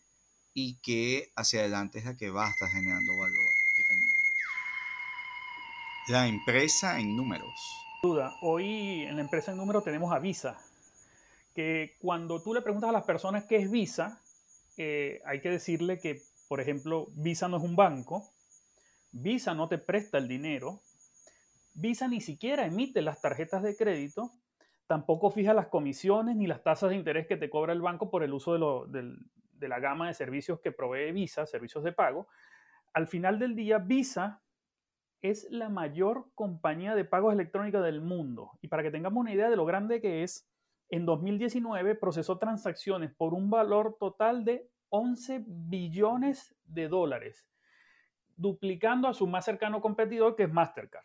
y 0.55 0.77
que 0.77 1.31
hacia 1.37 1.61
adelante 1.61 1.99
es 1.99 2.07
la 2.07 2.17
que 2.17 2.31
va 2.31 2.47
a 2.47 2.51
estar 2.51 2.71
generando 2.71 3.13
valor. 3.19 3.45
La 6.09 6.27
empresa 6.27 6.99
en 6.99 7.15
números. 7.17 7.55
Duda, 8.03 8.35
hoy 8.41 9.03
en 9.03 9.17
la 9.17 9.23
empresa 9.23 9.53
en 9.53 9.59
números 9.59 9.85
tenemos 9.85 10.13
a 10.13 10.19
Visa, 10.19 10.59
que 11.55 11.97
cuando 12.01 12.43
tú 12.43 12.55
le 12.55 12.63
preguntas 12.63 12.89
a 12.89 12.93
las 12.93 13.05
personas 13.05 13.45
qué 13.45 13.57
es 13.57 13.71
Visa, 13.71 14.21
eh, 14.77 15.21
hay 15.27 15.41
que 15.41 15.51
decirle 15.51 15.99
que, 15.99 16.23
por 16.49 16.61
ejemplo, 16.61 17.09
Visa 17.13 17.49
no 17.49 17.57
es 17.57 17.63
un 17.63 17.77
banco, 17.77 18.31
Visa 19.13 19.55
no 19.55 19.69
te 19.69 19.79
presta 19.79 20.19
el 20.19 20.29
dinero, 20.29 20.81
Visa 21.75 22.09
ni 22.09 22.21
siquiera 22.21 22.67
emite 22.67 23.03
las 23.03 23.21
tarjetas 23.21 23.63
de 23.63 23.77
crédito, 23.77 24.31
tampoco 24.87 25.31
fija 25.31 25.55
las 25.55 25.69
comisiones 25.69 26.37
ni 26.37 26.47
las 26.47 26.63
tasas 26.63 26.91
de 26.91 26.97
interés 26.97 27.27
que 27.27 27.37
te 27.37 27.51
cobra 27.51 27.73
el 27.73 27.81
banco 27.81 28.11
por 28.11 28.23
el 28.23 28.33
uso 28.33 28.87
de, 28.87 29.17
la 29.61 29.81
gama 29.81 30.09
de 30.09 30.15
servicios 30.15 30.61
que 30.61 30.73
provee 30.73 31.13
Visa, 31.13 31.47
servicios 31.47 31.83
de 31.85 31.93
pago. 31.93 32.29
Al 32.93 33.09
final 33.09 33.39
del 33.39 33.57
día, 33.57 33.79
Visa 33.79 34.43
es 35.23 35.49
la 35.51 35.69
mayor 35.69 36.29
compañía 36.35 36.95
de 36.95 37.05
pagos 37.05 37.33
electrónicos 37.33 37.83
del 37.83 38.03
mundo. 38.03 38.51
Y 38.61 38.69
para 38.69 38.83
que 38.83 38.91
tengamos 38.91 39.21
una 39.21 39.33
idea 39.33 39.49
de 39.49 39.57
lo 39.57 39.65
grande 39.65 40.01
que 40.01 40.23
es, 40.23 40.47
en 40.91 41.07
2019 41.07 41.95
procesó 41.95 42.39
transacciones 42.39 43.13
por 43.15 43.33
un 43.33 43.49
valor 43.49 43.97
total 43.99 44.45
de 44.45 44.69
11 44.97 45.43
billones 45.45 46.55
de 46.67 46.87
dólares, 46.87 47.45
duplicando 48.37 49.09
a 49.09 49.15
su 49.15 49.27
más 49.27 49.45
cercano 49.45 49.81
competidor 49.81 50.37
que 50.37 50.45
es 50.45 50.53
Mastercard. 50.53 51.05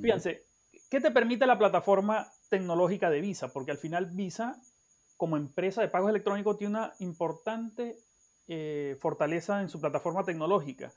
Fíjense, 0.00 0.46
¿qué 0.90 0.98
te 1.02 1.10
permite 1.10 1.46
la 1.46 1.58
plataforma 1.58 2.26
tecnológica 2.48 3.10
de 3.10 3.20
Visa? 3.20 3.52
Porque 3.52 3.72
al 3.72 3.76
final 3.76 4.06
Visa, 4.06 4.58
como 5.18 5.36
empresa 5.36 5.82
de 5.82 5.88
pagos 5.88 6.08
electrónicos, 6.08 6.56
tiene 6.56 6.78
una 6.78 6.94
importante 7.00 7.98
eh, 8.48 8.96
fortaleza 9.00 9.60
en 9.60 9.68
su 9.68 9.78
plataforma 9.78 10.24
tecnológica. 10.24 10.90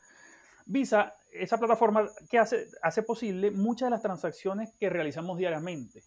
Visa, 0.65 1.17
esa 1.29 1.57
plataforma 1.57 2.07
que 2.29 2.39
hace, 2.39 2.67
hace 2.81 3.03
posible 3.03 3.51
muchas 3.51 3.87
de 3.87 3.91
las 3.91 4.01
transacciones 4.01 4.73
que 4.79 4.89
realizamos 4.89 5.37
diariamente, 5.37 6.03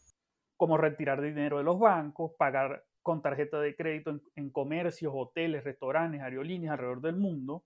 como 0.56 0.78
retirar 0.78 1.20
dinero 1.20 1.58
de 1.58 1.64
los 1.64 1.78
bancos, 1.78 2.32
pagar 2.38 2.86
con 3.02 3.20
tarjeta 3.20 3.60
de 3.60 3.74
crédito 3.74 4.20
en, 4.36 4.50
comercios, 4.50 5.12
hoteles, 5.14 5.64
restaurantes, 5.64 6.20
aerolíneas 6.20 6.72
alrededor 6.72 7.00
del 7.00 7.16
mundo. 7.16 7.64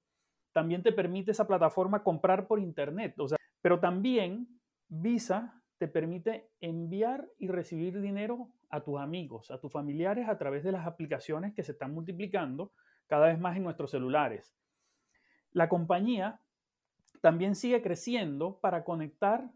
También 0.52 0.82
te 0.82 0.92
permite 0.92 1.32
esa 1.32 1.46
plataforma 1.46 2.02
comprar 2.02 2.46
por 2.46 2.58
internet. 2.58 3.14
O 3.18 3.28
sea, 3.28 3.38
pero 3.60 3.78
también 3.80 4.48
Visa 4.88 5.62
te 5.78 5.88
permite 5.88 6.50
enviar 6.60 7.28
y 7.38 7.48
recibir 7.48 8.00
dinero 8.00 8.48
a 8.70 8.80
tus 8.82 8.98
amigos, 8.98 9.50
a 9.50 9.60
tus 9.60 9.70
familiares 9.72 10.28
a 10.28 10.38
través 10.38 10.64
de 10.64 10.72
las 10.72 10.86
aplicaciones 10.86 11.54
que 11.54 11.62
se 11.62 11.72
están 11.72 11.92
multiplicando 11.92 12.72
cada 13.06 13.26
vez 13.26 13.38
más 13.38 13.56
en 13.56 13.64
nuestros 13.64 13.90
celulares. 13.90 14.56
La 15.52 15.68
compañía 15.68 16.40
también 17.20 17.54
sigue 17.54 17.82
creciendo 17.82 18.58
para 18.60 18.84
conectar 18.84 19.50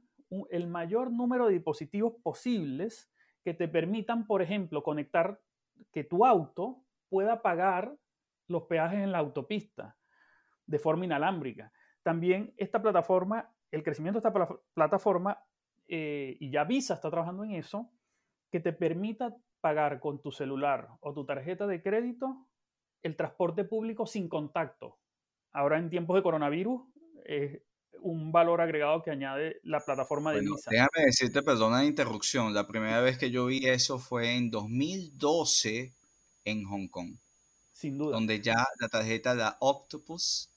el 0.50 0.66
mayor 0.68 1.10
número 1.10 1.46
de 1.46 1.54
dispositivos 1.54 2.14
posibles 2.22 3.10
que 3.44 3.54
te 3.54 3.68
permitan, 3.68 4.26
por 4.26 4.42
ejemplo, 4.42 4.82
conectar 4.82 5.40
que 5.92 6.04
tu 6.04 6.24
auto 6.24 6.84
pueda 7.08 7.42
pagar 7.42 7.96
los 8.48 8.64
peajes 8.64 9.00
en 9.00 9.12
la 9.12 9.18
autopista 9.18 9.96
de 10.66 10.78
forma 10.78 11.04
inalámbrica. 11.04 11.72
También 12.02 12.54
esta 12.56 12.80
plataforma, 12.80 13.52
el 13.70 13.82
crecimiento 13.82 14.20
de 14.20 14.28
esta 14.28 14.48
plataforma, 14.74 15.42
eh, 15.88 16.36
y 16.38 16.50
ya 16.50 16.64
Visa 16.64 16.94
está 16.94 17.10
trabajando 17.10 17.44
en 17.44 17.52
eso, 17.52 17.90
que 18.50 18.60
te 18.60 18.72
permita 18.72 19.36
pagar 19.60 20.00
con 20.00 20.22
tu 20.22 20.32
celular 20.32 20.88
o 21.00 21.12
tu 21.12 21.24
tarjeta 21.24 21.66
de 21.66 21.82
crédito 21.82 22.46
el 23.02 23.16
transporte 23.16 23.64
público 23.64 24.06
sin 24.06 24.28
contacto. 24.28 24.98
Ahora 25.52 25.78
en 25.78 25.90
tiempos 25.90 26.16
de 26.16 26.22
coronavirus 26.22 26.82
es 27.24 27.62
un 28.02 28.32
valor 28.32 28.60
agregado 28.60 29.02
que 29.02 29.10
añade 29.10 29.60
la 29.64 29.80
plataforma 29.80 30.32
de 30.32 30.40
Visa. 30.40 30.70
Déjame 30.70 31.06
decirte, 31.06 31.42
perdona 31.42 31.78
la 31.78 31.84
interrupción, 31.84 32.52
la 32.54 32.66
primera 32.66 33.00
vez 33.00 33.18
que 33.18 33.30
yo 33.30 33.46
vi 33.46 33.66
eso 33.66 33.98
fue 33.98 34.36
en 34.36 34.50
2012 34.50 35.92
en 36.44 36.64
Hong 36.64 36.88
Kong. 36.88 37.14
Sin 37.72 37.98
duda. 37.98 38.12
Donde 38.12 38.40
ya 38.40 38.66
la 38.78 38.88
tarjeta, 38.88 39.34
la 39.34 39.56
Octopus, 39.60 40.50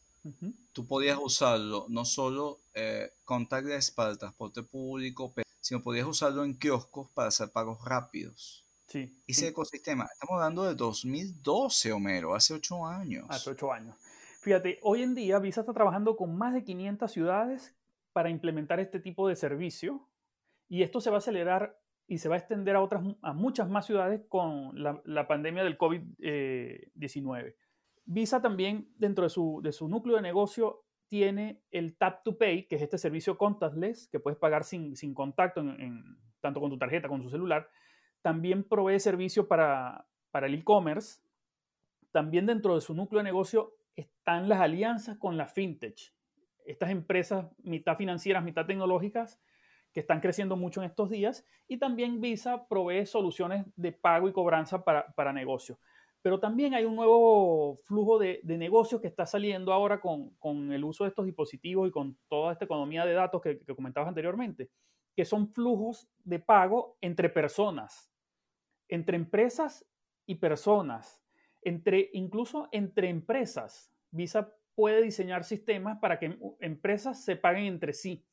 tú 0.71 0.87
podías 0.87 1.17
usarlo 1.21 1.85
no 1.89 2.05
solo 2.05 2.59
eh, 2.73 3.11
contactless 3.25 3.91
para 3.91 4.11
el 4.11 4.17
transporte 4.17 4.63
público, 4.63 5.33
sino 5.61 5.81
podías 5.81 6.07
usarlo 6.07 6.43
en 6.43 6.57
kioscos 6.57 7.09
para 7.11 7.29
hacer 7.29 7.51
pagos 7.51 7.83
rápidos. 7.85 8.63
Sí. 8.87 9.11
Ese 9.25 9.47
ecosistema, 9.47 10.07
estamos 10.11 10.35
hablando 10.35 10.63
de 10.65 10.75
2012, 10.75 11.91
Homero, 11.93 12.35
hace 12.35 12.53
ocho 12.53 12.85
años. 12.85 13.25
Hace 13.29 13.51
ocho 13.51 13.71
años. 13.71 13.95
Fíjate, 14.43 14.77
hoy 14.81 15.03
en 15.03 15.15
día 15.15 15.39
Visa 15.39 15.61
está 15.61 15.71
trabajando 15.71 16.17
con 16.17 16.37
más 16.37 16.53
de 16.53 16.65
500 16.65 17.09
ciudades 17.09 17.77
para 18.11 18.29
implementar 18.29 18.81
este 18.81 18.99
tipo 18.99 19.29
de 19.29 19.37
servicio 19.37 20.09
y 20.67 20.83
esto 20.83 20.99
se 20.99 21.09
va 21.09 21.15
a 21.15 21.19
acelerar 21.19 21.79
y 22.07 22.17
se 22.17 22.27
va 22.27 22.35
a 22.35 22.39
extender 22.39 22.75
a 22.75 22.81
otras 22.81 23.05
a 23.21 23.31
muchas 23.31 23.69
más 23.69 23.85
ciudades 23.85 24.21
con 24.27 24.73
la, 24.75 25.27
pandemia 25.29 25.63
del 25.63 25.77
COVID-19. 25.77 27.55
Visa 28.03 28.41
también 28.41 28.89
dentro 28.97 29.23
de 29.23 29.29
su, 29.29 29.61
de 29.63 29.71
su, 29.71 29.87
núcleo 29.87 30.17
de 30.17 30.21
negocio 30.21 30.83
tiene 31.07 31.63
el 31.71 31.95
Tap 31.95 32.23
to 32.25 32.37
Pay, 32.37 32.67
que 32.67 32.75
es 32.75 32.81
este 32.81 32.97
servicio 32.97 33.37
contactless 33.37 34.09
que 34.09 34.19
puedes 34.19 34.37
pagar 34.37 34.65
sin, 34.65 34.97
sin 34.97 35.13
contacto 35.13 35.61
en, 35.61 36.17
tanto 36.41 36.59
con 36.59 36.69
tu 36.69 36.77
tarjeta 36.77 37.07
con 37.07 37.21
tu 37.21 37.29
celular. 37.29 37.69
También 38.21 38.67
provee 38.67 38.99
servicio 38.99 39.47
para, 39.47 40.05
para 40.31 40.47
el 40.47 40.55
e-commerce. 40.55 41.21
También 42.11 42.45
dentro 42.45 42.75
de 42.75 42.81
su 42.81 42.93
núcleo 42.93 43.19
de 43.19 43.23
negocio 43.23 43.77
están 43.95 44.49
las 44.49 44.59
alianzas 44.59 45.17
con 45.17 45.37
la 45.37 45.47
fintech, 45.47 46.13
estas 46.65 46.89
empresas 46.89 47.45
mitad 47.63 47.97
financieras, 47.97 48.43
mitad 48.43 48.65
tecnológicas, 48.65 49.39
que 49.93 49.99
están 49.99 50.21
creciendo 50.21 50.55
mucho 50.55 50.81
en 50.81 50.89
estos 50.89 51.09
días, 51.09 51.45
y 51.67 51.77
también 51.77 52.19
Visa 52.19 52.67
provee 52.67 53.05
soluciones 53.05 53.65
de 53.75 53.91
pago 53.91 54.27
y 54.27 54.33
cobranza 54.33 54.83
para, 54.83 55.33
negocios. 55.33 55.77
Pero 56.21 56.39
también 56.39 56.73
hay 56.73 56.85
un 56.85 56.95
nuevo 56.95 57.75
flujo 57.83 58.17
de, 58.17 58.41
negocios 58.43 59.01
que 59.01 59.07
está 59.07 59.25
saliendo 59.25 59.71
ahora 59.71 60.01
con, 60.01 60.71
el 60.71 60.83
uso 60.83 61.03
de 61.03 61.09
estos 61.09 61.25
dispositivos 61.25 61.87
y 61.87 61.91
con 61.91 62.17
toda 62.27 62.53
esta 62.53 62.65
economía 62.65 63.05
de 63.05 63.13
datos 63.13 63.41
que, 63.41 63.59
que 63.59 63.75
comentabas 63.75 64.07
anteriormente, 64.07 64.71
que 65.15 65.25
son 65.25 65.47
flujos 65.47 66.07
de 66.23 66.39
pago 66.39 66.97
entre 67.01 67.29
personas, 67.29 68.11
entre 68.87 69.15
empresas 69.15 69.85
y 70.25 70.35
personas 70.35 71.22
entre, 71.65 72.09
incluso 72.13 72.69
entre 72.71 73.09
empresas. 73.09 73.91
Visa 74.11 74.53
puede 74.75 75.01
diseñar 75.01 75.43
sistemas 75.43 75.99
para 75.99 76.19
que 76.19 76.37
empresas 76.59 77.23
se 77.23 77.35
paguen 77.35 77.65
entre 77.65 77.93
sí. 77.93 78.25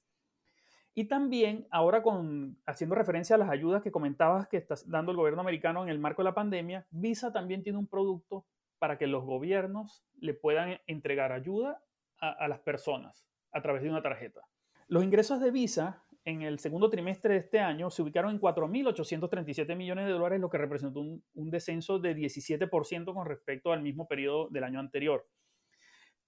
Y 0.95 1.05
también, 1.05 1.66
ahora 1.71 2.03
con, 2.03 2.59
haciendo 2.66 2.95
referencia 2.95 3.37
a 3.37 3.38
las 3.38 3.51
ayudas 3.51 3.83
que 3.83 3.93
comentabas 3.93 4.49
que 4.49 4.57
está 4.57 4.75
dando 4.87 5.12
el 5.12 5.16
gobierno 5.16 5.40
americano 5.40 5.83
en 5.83 5.88
el 5.88 5.99
marco 5.99 6.23
de 6.23 6.31
la 6.31 6.35
pandemia, 6.35 6.87
Visa 6.90 7.33
también 7.33 7.62
tiene 7.62 7.79
un 7.79 7.87
producto 7.87 8.45
para 8.79 8.99
que 8.99 9.07
los 9.07 9.25
gobiernos 9.25 10.05
le 10.19 10.35
puedan 10.35 10.81
entregar 10.87 11.33
ayuda 11.33 11.83
a 12.19 12.49
las 12.49 12.61
personas 12.61 13.27
a 13.53 13.62
través 13.62 13.83
de 13.83 13.90
una 13.90 14.03
tarjeta. 14.03 14.40
Los 14.88 15.05
ingresos 15.05 15.40
de 15.40 15.51
Visa 15.51 16.03
en 16.24 16.42
el 16.42 16.59
segundo 16.59 16.90
trimestre 16.90 17.35
de 17.35 17.40
este 17.40 17.61
año 17.61 17.90
se 17.90 18.02
ubicaron 18.02 18.33
en 18.33 18.40
4.837 18.40 19.74
millones 19.76 20.06
de 20.06 20.12
dólares, 20.12 20.40
lo 20.40 20.50
que 20.50 20.59
representó 20.59 21.00
un, 21.00 21.50
descenso 21.50 21.98
de 21.98 22.14
17% 22.14 23.14
con 23.14 23.26
respecto 23.26 23.72
al 23.72 23.83
mismo 23.83 24.06
periodo 24.06 24.48
del 24.50 24.64
año 24.64 24.80
anterior. 24.80 25.26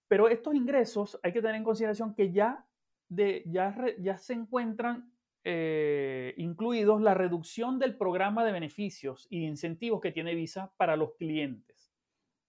Pero 0.09 0.29
estos 0.29 0.55
ingresos 0.55 1.19
hay 1.23 1.33
que 1.33 1.41
tener 1.41 1.57
en 1.57 1.65
consideración 1.65 2.15
que 2.15 2.33
ya, 2.33 2.67
de, 3.09 3.45
se 4.19 4.33
encuentran 4.33 5.13
eh, 5.45 6.35
incluidos 6.39 7.03
la 7.03 7.15
reducción 7.15 7.79
del 7.79 7.97
programa 7.97 8.45
de 8.45 8.53
beneficios 8.53 9.27
y 9.29 9.45
incentivos 9.45 10.01
que 10.01 10.13
tiene 10.13 10.35
Visa 10.35 10.73
para 10.77 10.97
los 10.97 11.15
clientes. 11.17 11.93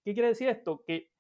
¿Qué 0.04 0.14
quiere 0.14 0.30
decir 0.30 0.48
esto? 0.48 0.84
Que 0.86 1.12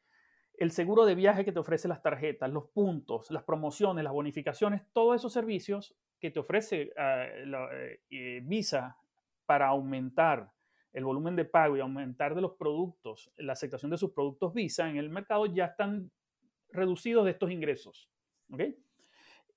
el 0.57 0.71
seguro 0.71 1.05
de 1.05 1.15
viaje 1.15 1.43
que 1.43 1.51
te 1.51 1.59
ofrece 1.59 1.87
las 1.87 2.01
tarjetas, 2.01 2.51
los 2.51 2.69
puntos, 2.69 3.31
las 3.31 3.43
promociones, 3.43 4.03
las 4.03 4.13
bonificaciones, 4.13 4.83
todos 4.93 5.15
esos 5.15 5.33
servicios 5.33 5.95
que 6.23 6.31
te 6.31 6.39
ofrece 6.39 6.93
eh, 6.95 7.43
eh, 7.45 7.99
eh, 8.09 8.41
Visa 8.45 8.97
para 9.45 9.67
aumentar 9.67 10.53
el 10.93 11.03
volumen 11.03 11.35
de 11.35 11.43
pago 11.43 11.75
y 11.75 11.81
aumentar 11.81 12.33
de 12.33 12.39
los 12.39 12.53
productos, 12.53 13.29
la 13.35 13.51
aceptación 13.51 13.91
de 13.91 13.97
sus 13.97 14.13
productos 14.13 14.53
Visa 14.53 14.89
en 14.89 14.95
el 14.95 15.09
mercado 15.09 15.47
ya 15.47 15.65
están 15.65 16.13
reducidos 16.69 17.25
de 17.25 17.31
estos 17.31 17.51
ingresos. 17.51 18.09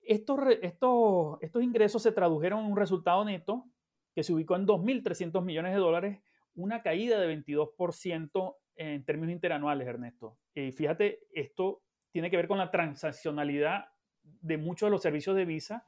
Estos, 0.03 0.41
estos, 0.61 1.39
estos 1.41 1.63
ingresos 1.63 2.03
se 2.03 2.11
tradujeron 2.11 2.65
en 2.65 2.73
un 2.73 2.77
resultado 2.77 3.25
neto 3.25 3.67
que 4.13 4.25
se 4.25 4.33
ubicó 4.33 4.57
en 4.57 4.67
2.300 4.67 5.45
millones 5.45 5.73
de 5.73 5.79
dólares, 5.79 6.21
una 6.57 6.83
caída 6.83 7.21
de 7.21 7.33
22% 7.45 8.57
en 8.75 9.05
términos 9.05 9.33
interanuales, 9.33 9.87
Ernesto. 9.87 10.37
Y 10.53 10.73
fíjate, 10.73 11.29
esto 11.33 11.85
tiene 12.11 12.29
que 12.29 12.37
ver 12.37 12.49
con 12.49 12.59
la 12.59 12.73
transaccionalidad 12.73 13.85
de 14.25 14.59
muchos 14.59 14.89
de 14.89 14.91
los 14.91 15.03
servicios 15.03 15.37
de 15.37 15.45
Visa 15.45 15.87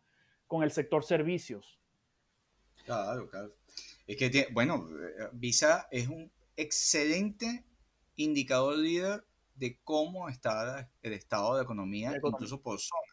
con 0.48 0.64
el 0.64 0.72
sector 0.72 1.04
servicios. 1.04 1.78
Claro, 2.84 3.30
claro. 3.30 3.54
Es 4.06 4.16
que, 4.16 4.48
bueno, 4.52 4.88
Visa 5.34 5.86
es 5.92 6.08
un 6.08 6.32
excelente 6.56 7.64
indicador 8.16 8.76
líder 8.78 9.24
de 9.54 9.78
cómo 9.84 10.28
está 10.28 10.90
el 11.02 11.12
estado 11.12 11.52
de 11.52 11.58
la 11.58 11.64
economía, 11.64 12.14
incluso 12.22 12.60
por 12.60 12.80
zona. 12.80 13.12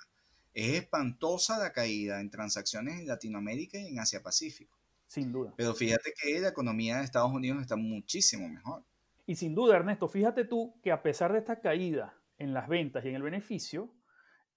Es 0.53 0.73
espantosa 0.75 1.59
la 1.59 1.73
caída 1.73 2.21
en 2.21 2.29
transacciones 2.29 3.01
en 3.01 3.07
Latinoamérica 3.07 3.77
y 3.77 3.87
en 3.87 3.99
Asia 3.99 4.23
Pacífico. 4.23 4.77
Sin 5.05 5.31
duda. 5.31 5.53
Pero 5.57 5.75
fíjate 5.75 6.13
que 6.19 6.39
la 6.39 6.49
economía 6.49 6.97
de 6.97 7.03
Estados 7.03 7.31
Unidos 7.31 7.61
está 7.61 7.75
muchísimo 7.75 8.47
mejor. 8.47 8.83
Y 9.25 9.35
sin 9.35 9.53
duda, 9.53 9.75
Ernesto, 9.75 10.07
fíjate 10.07 10.45
tú 10.45 10.79
que 10.81 10.91
a 10.91 11.03
pesar 11.03 11.33
de 11.33 11.39
esta 11.39 11.59
caída 11.59 12.17
en 12.37 12.53
las 12.53 12.69
ventas 12.69 13.03
y 13.03 13.09
en 13.09 13.15
el 13.15 13.23
beneficio, 13.23 13.93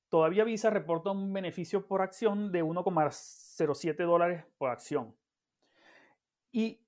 todavía 0.08 0.44
Visa 0.44 0.70
reporta 0.70 1.10
un 1.10 1.32
beneficio 1.32 1.86
por 1.86 2.02
acción 2.02 2.50
de 2.52 2.64
1,07 2.64 4.04
dólares 4.04 4.44
por 4.58 4.70
acción. 4.70 5.14
Y 6.50 6.80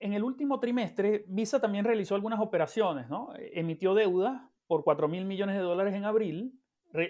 en 0.00 0.14
el 0.14 0.24
último 0.24 0.58
trimestre, 0.58 1.24
Visa 1.28 1.60
también 1.60 1.84
realizó 1.84 2.14
algunas 2.14 2.40
operaciones, 2.40 3.08
¿no? 3.08 3.32
Emitió 3.36 3.94
deuda 3.94 4.50
por 4.66 4.84
4 4.84 5.08
mil 5.08 5.24
millones 5.24 5.56
de 5.56 5.62
dólares 5.62 5.94
en 5.94 6.04
abril, 6.04 6.58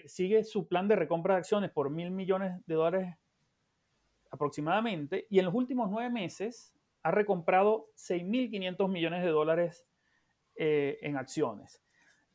sigue 0.06 0.44
su 0.44 0.68
plan 0.68 0.88
de 0.88 0.96
recompra 0.96 1.34
de 1.34 1.38
acciones 1.38 1.70
por 1.70 1.90
mil 1.90 2.10
millones 2.10 2.60
de 2.66 2.74
dólares 2.74 3.16
aproximadamente, 4.30 5.26
y 5.30 5.38
en 5.38 5.44
los 5.44 5.54
últimos 5.54 5.90
nueve 5.90 6.10
meses 6.10 6.74
ha 7.02 7.10
recomprado 7.10 7.88
6.500 7.96 8.88
millones 8.88 9.22
de 9.22 9.30
dólares 9.30 9.86
eh, 10.54 10.98
en 11.02 11.16
acciones 11.16 11.82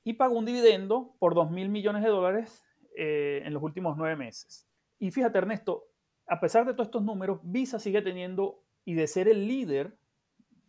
y 0.04 0.13
pagó 0.13 0.38
un 0.38 0.45
dividendo 0.45 1.15
por 1.19 1.36
2.000 1.36 1.67
millones 1.69 2.02
de 2.02 2.10
dólares 2.10 2.67
eh, 2.98 3.42
en 3.46 3.54
los 3.54 3.64
últimos 3.64 3.96
nueve 3.98 4.16
meses. 4.16 4.68
Y 5.00 5.12
fíjate, 5.12 5.38
Ernesto, 5.38 5.86
a 6.28 6.40
pesar 6.40 6.66
de 6.66 6.74
todos 6.74 6.88
estos 6.88 7.04
números, 7.04 7.40
Visa 7.44 7.80
sigue 7.80 8.02
teniendo 8.02 8.64
y 8.84 8.94
de 8.94 9.08
ser 9.08 9.28
el 9.28 9.48
líder 9.48 9.98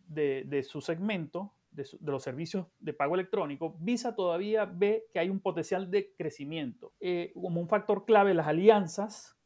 de, 0.09 0.63
su 0.63 0.81
segmento, 0.81 1.53
de, 1.71 1.85
los 2.01 2.23
servicios 2.23 2.67
de 2.79 2.93
pago 2.93 3.15
electrónico, 3.15 3.77
Visa 3.79 4.15
todavía 4.15 4.65
ve 4.65 5.07
que 5.13 5.19
hay 5.19 5.29
un 5.29 5.39
potencial 5.39 5.91
de 5.91 6.13
crecimiento. 6.15 6.93
Eh, 6.99 7.31
como 7.33 7.61
un 7.61 7.69
factor 7.69 8.05
clave, 8.05 8.33
las 8.33 8.47
alianzas 8.47 9.37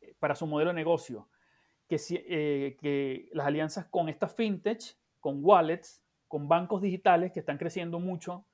eh, 0.00 0.14
para 0.18 0.34
su 0.34 0.46
modelo 0.46 0.70
de 0.70 0.74
negocio, 0.74 1.28
que, 1.88 1.96
eh, 2.10 2.76
que 2.80 3.28
las 3.32 3.46
alianzas 3.46 3.86
con 3.86 4.08
estas 4.08 4.34
fintech, 4.34 4.82
con 5.20 5.44
wallets, 5.44 6.02
con 6.28 6.48
bancos 6.48 6.82
digitales 6.82 7.32
que 7.32 7.40
están 7.40 7.58
creciendo 7.58 8.00
mucho 8.00 8.46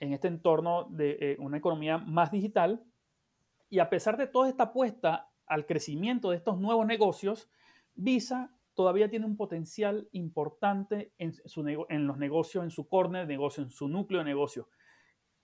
en 0.00 0.12
este 0.12 0.28
entorno 0.28 0.84
de 0.90 1.36
una 1.38 1.56
economía 1.56 1.98
más 1.98 2.32
digital. 2.32 2.84
Y 3.74 3.80
a 3.80 3.90
pesar 3.90 4.16
de 4.16 4.28
toda 4.28 4.48
esta 4.48 4.62
apuesta 4.62 5.32
al 5.46 5.66
crecimiento 5.66 6.30
de 6.30 6.36
estos 6.36 6.60
nuevos 6.60 6.86
negocios, 6.86 7.50
Visa 7.96 8.54
todavía 8.72 9.10
tiene 9.10 9.26
un 9.26 9.36
potencial 9.36 10.08
importante 10.12 11.12
en, 11.18 11.34
en 11.88 12.06
los 12.06 12.16
negocios, 12.16 12.62
en 12.62 12.70
su 12.70 12.86
core 12.86 13.18
de 13.18 13.26
negocio, 13.26 13.64
en 13.64 13.70
su 13.72 13.88
núcleo 13.88 14.20
de 14.20 14.26
negocio, 14.26 14.68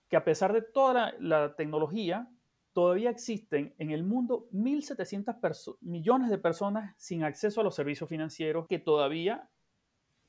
que 0.07 0.15
a 0.15 0.23
pesar 0.23 0.53
de 0.53 0.61
toda 0.61 1.13
la, 1.19 1.57
tecnología, 1.57 2.29
todavía 2.71 3.09
existen 3.09 3.75
en 3.77 3.91
el 3.91 4.05
mundo 4.05 4.47
1.700 4.53 5.79
millones 5.81 6.29
de 6.29 6.37
personas 6.37 6.95
sin 6.97 7.25
acceso 7.25 7.59
a 7.59 7.65
los 7.65 7.75
servicios 7.75 8.09
financieros, 8.09 8.65
que 8.65 8.79
todavía 8.79 9.49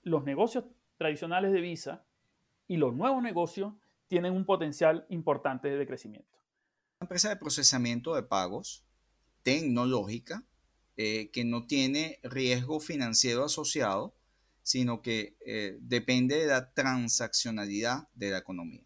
los 0.03 0.25
negocios 0.25 0.65
tradicionales 0.97 1.53
de 1.53 1.61
Visa 1.61 2.05
y 2.67 2.79
los 2.79 2.97
nuevos 2.97 3.23
negocios 3.23 3.75
tienen 4.09 4.33
un 4.33 4.45
potencial 4.45 5.07
importante 5.09 5.69
de 5.69 5.87
crecimiento. 5.87 6.42
Empresa 7.03 7.29
de 7.29 7.37
procesamiento 7.37 8.15
de 8.15 8.23
pagos 8.23 8.85
tecnológica 9.43 10.45
eh, 10.97 11.31
que 11.33 11.45
no 11.45 11.67
tiene 11.67 12.21
riesgo 12.23 12.81
financiero 12.81 13.45
asociado, 13.45 14.15
sino 14.63 15.03
que 15.03 15.37
eh, 15.45 15.79
depende 15.81 16.37
de 16.37 16.47
la 16.47 16.73
transaccionalidad 16.73 18.09
de 18.15 18.31
la 18.31 18.39
economía. 18.39 18.85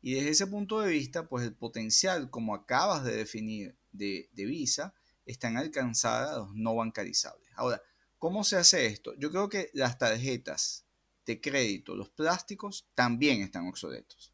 Y 0.00 0.14
desde 0.14 0.30
ese 0.30 0.46
punto 0.46 0.80
de 0.80 0.90
vista, 0.90 1.28
pues 1.28 1.44
el 1.44 1.54
potencial, 1.54 2.30
como 2.30 2.54
acabas 2.54 3.04
de 3.04 3.16
definir, 3.16 3.76
de, 3.92 4.28
de 4.32 4.44
Visa, 4.44 4.94
están 5.24 5.56
alcanzadas 5.56 6.36
los 6.36 6.54
no 6.54 6.74
bancarizables. 6.74 7.48
Ahora, 7.56 7.82
¿cómo 8.18 8.44
se 8.44 8.56
hace 8.56 8.86
esto? 8.86 9.14
Yo 9.18 9.30
creo 9.30 9.48
que 9.48 9.70
las 9.74 9.98
tarjetas 9.98 10.86
de 11.26 11.40
crédito, 11.40 11.94
los 11.94 12.10
plásticos, 12.10 12.88
también 12.94 13.42
están 13.42 13.66
obsoletos. 13.66 14.32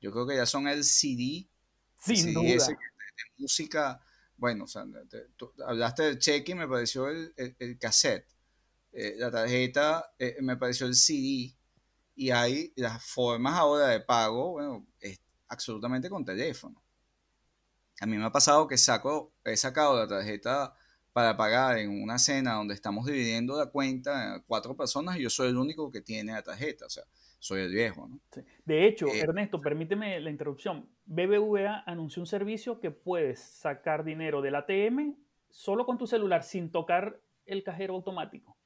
Yo 0.00 0.12
creo 0.12 0.26
que 0.26 0.36
ya 0.36 0.46
son 0.46 0.68
el 0.68 0.84
CD, 0.84 1.48
Sin 2.04 2.34
duda. 2.34 2.66
de 2.66 2.76
música 3.38 4.00
bueno, 4.36 4.64
o 4.64 4.66
sea, 4.66 4.84
hablaste 5.66 6.02
del 6.02 6.18
cheque 6.18 6.52
y 6.52 6.54
me 6.54 6.68
pareció 6.68 7.08
el, 7.08 7.32
el, 7.36 7.78
cassette. 7.78 8.26
Eh, 8.92 9.14
la 9.16 9.30
tarjeta 9.30 10.12
eh, 10.18 10.36
me 10.40 10.56
pareció 10.56 10.86
el 10.86 10.94
CD. 10.94 11.56
Y 12.16 12.30
hay 12.30 12.72
las 12.76 13.04
formas 13.04 13.54
ahora 13.54 13.88
de 13.88 14.00
pago, 14.00 14.52
bueno, 14.52 14.86
es 15.00 15.20
absolutamente 15.48 16.08
con 16.08 16.24
teléfono. 16.24 16.80
A 18.00 18.06
mí 18.06 18.16
me 18.16 18.24
ha 18.24 18.32
pasado 18.32 18.68
que 18.68 18.78
saco, 18.78 19.32
he 19.44 19.56
sacado 19.56 19.98
la 19.98 20.06
tarjeta 20.06 20.74
para 21.12 21.36
pagar 21.36 21.78
en 21.78 22.02
una 22.02 22.18
cena 22.18 22.54
donde 22.54 22.74
estamos 22.74 23.06
dividiendo 23.06 23.56
la 23.56 23.66
cuenta 23.66 24.42
cuatro 24.46 24.76
personas 24.76 25.16
y 25.16 25.22
yo 25.22 25.30
soy 25.30 25.48
el 25.48 25.56
único 25.56 25.90
que 25.90 26.02
tiene 26.02 26.32
la 26.32 26.42
tarjeta. 26.42 26.86
O 26.86 26.90
sea, 26.90 27.04
soy 27.44 27.60
el 27.60 27.74
viejo, 27.74 28.08
¿no? 28.08 28.20
De 28.64 28.86
hecho, 28.86 29.06
eh, 29.06 29.20
Ernesto, 29.20 29.60
permíteme 29.60 30.18
la 30.18 30.30
interrupción. 30.30 30.88
BBVA 31.04 31.84
anunció 31.84 32.22
un 32.22 32.26
servicio 32.26 32.80
que 32.80 32.90
puedes 32.90 33.38
sacar 33.38 34.02
dinero 34.02 34.40
del 34.40 34.54
ATM 34.54 35.14
solo 35.50 35.84
con 35.84 35.98
tu 35.98 36.06
celular 36.06 36.42
sin 36.42 36.72
tocar 36.72 37.20
el 37.44 37.62
cajero 37.62 37.96
automático. 37.96 38.56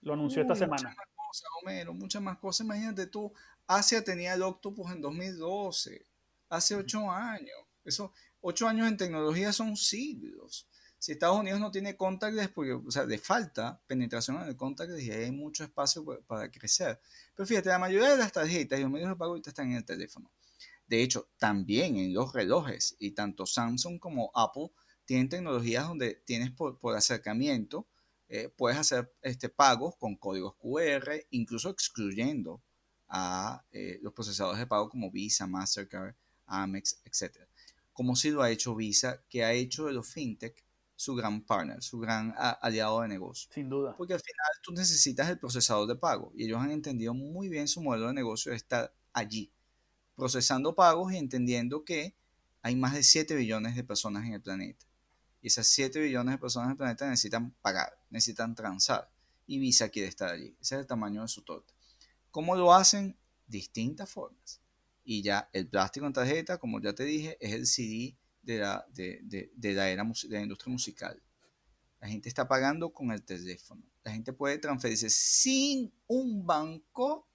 Lo 0.00 0.14
anunció 0.14 0.40
esta 0.40 0.54
semana. 0.54 0.88
Muchas 0.88 0.96
más 0.96 1.08
cosas, 1.14 1.50
Homero, 1.60 1.92
muchas 1.92 2.22
más 2.22 2.38
cosas. 2.38 2.64
Imagínate 2.64 3.06
tú, 3.08 3.30
Asia 3.66 4.02
tenía 4.02 4.32
el 4.32 4.42
Octopus 4.42 4.90
en 4.92 5.02
2012, 5.02 6.06
hace 6.48 6.76
ocho 6.76 7.10
años. 7.10 7.58
Eso, 7.84 8.14
ocho 8.40 8.66
años 8.66 8.88
en 8.88 8.96
tecnología 8.96 9.52
son 9.52 9.76
siglos 9.76 10.66
si 11.04 11.12
Estados 11.12 11.38
Unidos 11.38 11.60
no 11.60 11.70
tiene 11.70 11.98
contactless, 11.98 12.48
porque, 12.48 12.72
o 12.72 12.90
sea, 12.90 13.04
le 13.04 13.18
falta 13.18 13.78
penetración 13.86 14.40
en 14.40 14.48
el 14.48 14.56
contactless 14.56 15.04
y 15.04 15.10
hay 15.10 15.30
mucho 15.32 15.62
espacio 15.62 16.02
para 16.26 16.50
crecer. 16.50 16.98
Pero 17.36 17.46
fíjate, 17.46 17.68
la 17.68 17.78
mayoría 17.78 18.12
de 18.12 18.16
las 18.16 18.32
tarjetas 18.32 18.78
y 18.78 18.82
los 18.84 18.90
medios 18.90 19.10
de 19.10 19.16
pago 19.16 19.36
están 19.36 19.70
en 19.70 19.76
el 19.76 19.84
teléfono. 19.84 20.30
De 20.86 21.02
hecho, 21.02 21.28
también 21.36 21.98
en 21.98 22.14
los 22.14 22.32
relojes, 22.32 22.96
y 22.98 23.10
tanto 23.10 23.44
Samsung 23.44 23.98
como 23.98 24.30
Apple 24.34 24.70
tienen 25.04 25.28
tecnologías 25.28 25.86
donde 25.86 26.22
tienes 26.24 26.52
por, 26.52 26.96
acercamiento, 26.96 27.86
eh, 28.30 28.48
puedes 28.48 28.78
hacer 28.78 29.12
este, 29.20 29.50
pagos 29.50 29.96
con 29.96 30.16
códigos 30.16 30.54
QR, 30.54 31.20
incluso 31.32 31.68
excluyendo 31.68 32.62
a 33.08 33.62
eh, 33.72 33.98
los 34.00 34.14
procesadores 34.14 34.58
de 34.58 34.66
pago 34.66 34.88
como 34.88 35.10
Visa, 35.10 35.46
Mastercard, 35.46 36.14
Amex, 36.46 37.02
etc. 37.04 37.40
Como 37.92 38.16
si 38.16 38.30
lo 38.30 38.40
ha 38.40 38.50
hecho 38.50 38.74
Visa, 38.74 39.22
que 39.28 39.44
ha 39.44 39.52
hecho 39.52 39.84
de 39.84 39.92
los 39.92 40.08
fintech 40.08 40.63
su 40.96 41.14
gran 41.14 41.42
partner, 41.42 41.82
su 41.82 41.98
gran 41.98 42.34
aliado 42.36 43.00
de 43.00 43.08
negocio. 43.08 43.50
Sin 43.52 43.68
duda. 43.68 43.94
Porque 43.96 44.14
al 44.14 44.20
final 44.20 44.50
tú 44.62 44.72
necesitas 44.72 45.28
el 45.28 45.38
procesador 45.38 45.88
de 45.88 45.96
pago 45.96 46.32
y 46.34 46.44
ellos 46.44 46.60
han 46.60 46.70
entendido 46.70 47.14
muy 47.14 47.48
bien 47.48 47.68
su 47.68 47.82
modelo 47.82 48.08
de 48.08 48.14
negocio 48.14 48.50
de 48.50 48.56
estar 48.56 48.94
allí, 49.12 49.52
procesando 50.14 50.74
pagos 50.74 51.12
y 51.12 51.16
entendiendo 51.16 51.84
que 51.84 52.16
hay 52.62 52.76
más 52.76 52.94
de 52.94 53.02
7 53.02 53.34
billones 53.34 53.76
de 53.76 53.84
personas 53.84 54.24
en 54.26 54.34
el 54.34 54.40
planeta. 54.40 54.86
Y 55.42 55.48
esas 55.48 55.66
7 55.66 56.00
billones 56.00 56.34
de 56.34 56.38
personas 56.38 56.68
en 56.68 56.72
el 56.72 56.76
planeta 56.78 57.08
necesitan 57.08 57.50
pagar, 57.60 57.92
necesitan 58.10 58.54
transar. 58.54 59.10
Y 59.46 59.58
Visa 59.58 59.90
quiere 59.90 60.08
estar 60.08 60.30
allí. 60.30 60.56
Ese 60.60 60.76
es 60.76 60.80
el 60.80 60.86
tamaño 60.86 61.20
de 61.20 61.28
su 61.28 61.42
torta. 61.42 61.74
¿Cómo 62.30 62.56
lo 62.56 62.72
hacen? 62.72 63.18
Distintas 63.46 64.10
formas. 64.10 64.62
Y 65.04 65.22
ya 65.22 65.50
el 65.52 65.68
plástico 65.68 66.06
en 66.06 66.14
tarjeta, 66.14 66.56
como 66.56 66.80
ya 66.80 66.94
te 66.94 67.04
dije, 67.04 67.36
es 67.40 67.52
el 67.52 67.66
CD 67.66 68.16
de 68.44 68.58
la, 68.58 68.86
de, 68.92 69.20
de, 69.54 69.72
la 69.72 69.90
era 69.90 70.04
de 70.04 70.28
la 70.28 70.42
industria 70.42 70.72
musical. 70.72 71.22
La 72.00 72.08
gente 72.08 72.28
está 72.28 72.46
pagando 72.46 72.92
con 72.92 73.10
el 73.12 73.22
teléfono. 73.22 73.82
La 74.02 74.12
gente 74.12 74.32
puede 74.32 74.58
transferirse 74.58 75.08
sin 75.08 75.92
un 76.06 76.46
banco 76.46 77.26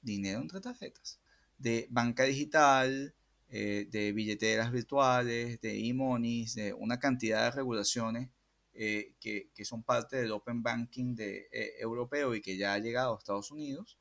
dinero 0.00 0.40
entre 0.40 0.60
tarjetas. 0.60 1.20
De 1.58 1.86
banca 1.90 2.24
digital, 2.24 3.14
eh, 3.48 3.86
de 3.90 4.12
billeteras 4.12 4.72
virtuales, 4.72 5.60
de 5.60 5.86
e-monies, 5.86 6.54
de 6.54 6.72
una 6.72 6.98
cantidad 6.98 7.44
de 7.44 7.50
regulaciones 7.50 8.30
eh, 8.72 9.14
que, 9.20 9.50
que, 9.54 9.66
son 9.66 9.82
parte 9.82 10.16
del 10.16 10.32
Open 10.32 10.62
Banking 10.62 11.14
de, 11.14 11.48
eh, 11.52 11.74
europeo 11.78 12.34
y 12.34 12.40
que 12.40 12.56
ya 12.56 12.72
ha 12.72 12.78
llegado 12.78 13.14
a 13.14 13.18
Estados 13.18 13.50
Unidos. 13.50 13.98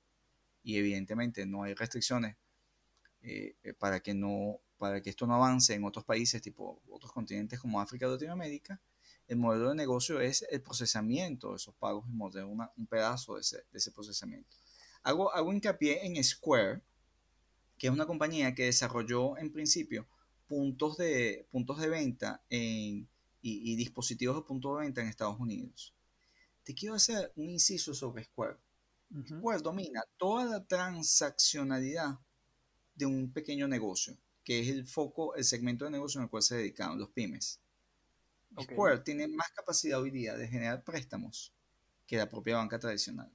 Y 0.63 0.77
evidentemente 0.77 1.45
no 1.45 1.63
hay 1.63 1.73
restricciones 1.73 2.37
para 3.77 3.99
que 3.99 4.15
no 4.15 4.61
para 4.81 4.99
que 4.99 5.11
esto 5.11 5.27
no 5.27 5.35
avance 5.35 5.75
en 5.75 5.83
otros 5.83 6.03
países, 6.03 6.41
tipo 6.41 6.81
otros 6.89 7.11
continentes 7.11 7.59
como 7.59 7.79
África 7.79 8.07
y 8.07 8.09
Latinoamérica, 8.09 8.81
el 9.27 9.37
modelo 9.37 9.69
de 9.69 9.75
negocio 9.75 10.19
es 10.19 10.43
el 10.49 10.63
procesamiento 10.63 11.51
de 11.51 11.57
esos 11.57 11.75
pagos 11.75 12.09
y 12.09 12.11
modelo, 12.11 12.47
un 12.49 12.87
pedazo 12.87 13.35
de 13.35 13.41
ese, 13.41 13.57
de 13.71 13.77
ese 13.77 13.91
procesamiento. 13.91 14.57
Hago, 15.03 15.31
hago 15.35 15.53
hincapié 15.53 16.03
en 16.03 16.23
Square, 16.23 16.81
que 17.77 17.85
es 17.85 17.93
una 17.93 18.07
compañía 18.07 18.55
que 18.55 18.65
desarrolló 18.65 19.37
en 19.37 19.51
principio 19.51 20.07
puntos 20.47 20.97
de, 20.97 21.47
puntos 21.51 21.79
de 21.79 21.87
venta 21.87 22.43
y, 22.49 23.07
dispositivos 23.75 24.35
de 24.37 24.41
punto 24.41 24.75
de 24.75 24.85
venta 24.85 25.01
en 25.01 25.09
Estados 25.09 25.39
Unidos. 25.39 25.93
te 26.63 26.73
quiero 26.73 26.95
hacer 26.95 27.31
un 27.35 27.51
inciso 27.51 27.93
sobre 27.93 28.23
Square. 28.23 28.57
Square 29.27 29.61
domina 29.61 30.01
toda 30.17 30.45
la 30.45 30.65
transaccionalidad 30.65 32.17
de 32.95 33.05
un 33.05 33.31
pequeño 33.31 33.67
negocio, 33.67 34.17
que 34.43 34.59
es 34.59 34.69
el 34.69 34.87
foco, 34.87 35.35
el 35.35 35.43
segmento 35.43 35.85
de 35.85 35.91
negocio 35.91 36.19
en 36.19 36.25
el 36.25 36.29
cual 36.29 36.43
se 36.43 36.57
dedican 36.57 36.97
los 36.97 37.09
pymes. 37.09 37.59
Square 38.59 38.99
tiene 38.99 39.27
más 39.27 39.49
capacidad 39.51 40.01
hoy 40.01 40.11
día 40.11 40.35
de 40.35 40.47
generar 40.47 40.83
préstamos 40.83 41.53
que 42.05 42.17
la 42.17 42.29
propia 42.29 42.57
banca 42.57 42.79
tradicional. 42.79 43.31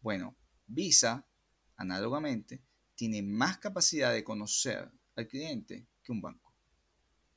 Bueno, 0.00 0.36
Visa, 0.66 1.26
análogamente, 1.76 2.62
tiene 2.94 3.22
más 3.22 3.58
capacidad 3.58 4.12
de 4.12 4.22
conocer 4.22 4.90
al 5.16 5.26
cliente 5.26 5.86
que 6.02 6.12
un 6.12 6.20
banco. 6.20 6.54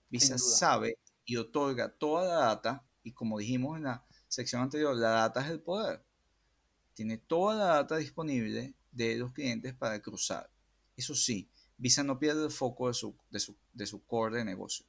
Visa 0.09 0.37
sabe 0.37 0.99
y 1.25 1.37
otorga 1.37 1.89
toda 1.89 2.27
la 2.27 2.45
data, 2.45 2.85
y 3.01 3.11
como 3.11 3.39
dijimos 3.39 3.77
en 3.77 3.83
la 3.85 4.05
sección 4.27 4.61
anterior, 4.61 4.95
la 4.95 5.09
data 5.09 5.41
es 5.41 5.49
el 5.49 5.61
poder. 5.61 6.05
Tiene 6.93 7.17
toda 7.17 7.55
la 7.55 7.65
data 7.65 7.97
disponible 7.97 8.75
de 8.91 9.15
los 9.17 9.33
clientes 9.33 9.73
para 9.73 9.99
cruzar. 10.01 10.51
Eso 10.95 11.15
sí, 11.15 11.49
Visa 11.77 12.03
no 12.03 12.19
pierde 12.19 12.45
el 12.45 12.51
foco 12.51 12.87
de 12.87 12.93
su, 12.93 13.15
de 13.29 13.39
su, 13.39 13.57
de 13.73 13.85
su 13.85 14.05
core 14.05 14.37
de 14.37 14.45
negocio, 14.45 14.85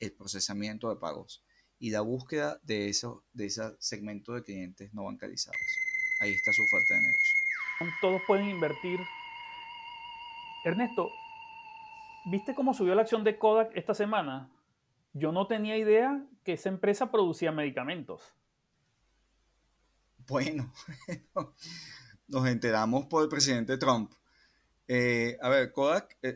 el 0.00 0.12
procesamiento 0.12 0.88
de 0.88 0.96
pagos 0.96 1.42
y 1.78 1.90
la 1.90 2.00
búsqueda 2.00 2.60
de, 2.62 2.94
de 3.32 3.46
ese 3.46 3.76
segmento 3.78 4.32
de 4.32 4.42
clientes 4.42 4.92
no 4.92 5.04
bancarizados. 5.04 5.60
Ahí 6.20 6.32
está 6.32 6.52
su 6.52 6.62
falta 6.66 6.94
de 6.94 7.00
negocio. 7.00 7.38
Todos 8.00 8.22
pueden 8.26 8.48
invertir. 8.48 9.00
Ernesto, 10.64 11.10
¿viste 12.26 12.54
cómo 12.54 12.74
subió 12.74 12.94
la 12.94 13.02
acción 13.02 13.22
de 13.22 13.38
Kodak 13.38 13.70
esta 13.76 13.94
semana? 13.94 14.50
Yo 15.12 15.32
no 15.32 15.46
tenía 15.46 15.76
idea 15.76 16.24
que 16.44 16.54
esa 16.54 16.68
empresa 16.68 17.10
producía 17.10 17.52
medicamentos. 17.52 18.34
Bueno, 20.26 20.72
nos 22.28 22.46
enteramos 22.46 23.06
por 23.06 23.22
el 23.22 23.28
presidente 23.28 23.78
Trump. 23.78 24.12
Eh, 24.90 25.36
a 25.42 25.50
ver, 25.50 25.70
Kodak, 25.70 26.16
eh, 26.22 26.34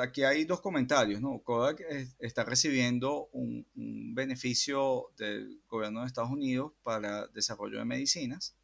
aquí 0.00 0.22
hay 0.22 0.46
dos 0.46 0.62
comentarios, 0.62 1.20
¿no? 1.20 1.38
Kodak 1.40 1.82
está 2.18 2.44
recibiendo 2.44 3.28
un, 3.32 3.66
beneficio 4.14 5.12
del 5.18 5.60
gobierno 5.68 6.00
de 6.00 6.06
Estados 6.06 6.30
Unidos 6.30 6.72
para 6.82 7.26
desarrollo 7.28 7.78
de 7.78 7.84
medicinas. 7.84 8.54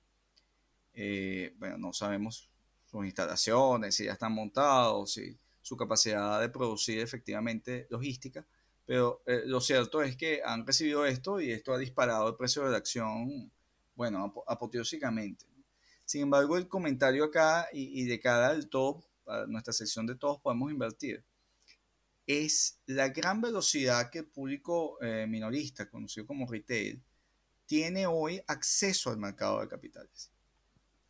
Eh, 0.94 1.54
bueno, 1.58 1.76
no 1.76 1.92
sabemos 1.92 2.48
sus 2.86 3.04
instalaciones, 3.04 3.94
si 3.94 4.04
ya 4.06 4.12
están 4.12 4.32
montados, 4.32 5.12
si 5.12 5.36
su 5.60 5.76
capacidad 5.76 6.40
de 6.40 6.48
producir 6.48 7.00
efectivamente 7.00 7.86
logística, 7.90 8.44
pero 8.86 9.20
lo 9.26 9.60
cierto 9.60 10.02
es 10.02 10.16
que 10.16 10.40
han 10.44 10.66
recibido 10.66 11.04
esto 11.04 11.40
y 11.40 11.50
esto 11.50 11.74
ha 11.74 11.78
disparado 11.78 12.28
el 12.28 12.36
precio 12.36 12.64
de 12.64 12.70
la 12.70 12.78
acción, 12.78 13.50
bueno, 13.96 14.32
apoteósicamente. 14.46 15.44
Sin 16.04 16.22
embargo, 16.22 16.56
el 16.56 16.68
comentario 16.68 17.24
acá 17.24 17.68
y, 17.72 18.00
y 18.00 18.04
de 18.04 18.20
cara 18.20 18.48
al 18.48 18.68
top 18.68 19.04
nuestra 19.48 19.72
sección 19.72 20.06
de 20.06 20.16
todos 20.16 20.40
podemos 20.40 20.70
invertir, 20.70 21.24
es 22.26 22.80
la 22.86 23.08
gran 23.08 23.40
velocidad 23.40 24.10
que 24.10 24.20
el 24.20 24.26
público 24.26 25.00
eh, 25.00 25.26
minorista, 25.28 25.88
conocido 25.88 26.26
como 26.26 26.46
retail, 26.46 27.02
tiene 27.66 28.06
hoy 28.06 28.40
acceso 28.46 29.10
al 29.10 29.18
mercado 29.18 29.60
de 29.60 29.68
capitales. 29.68 30.30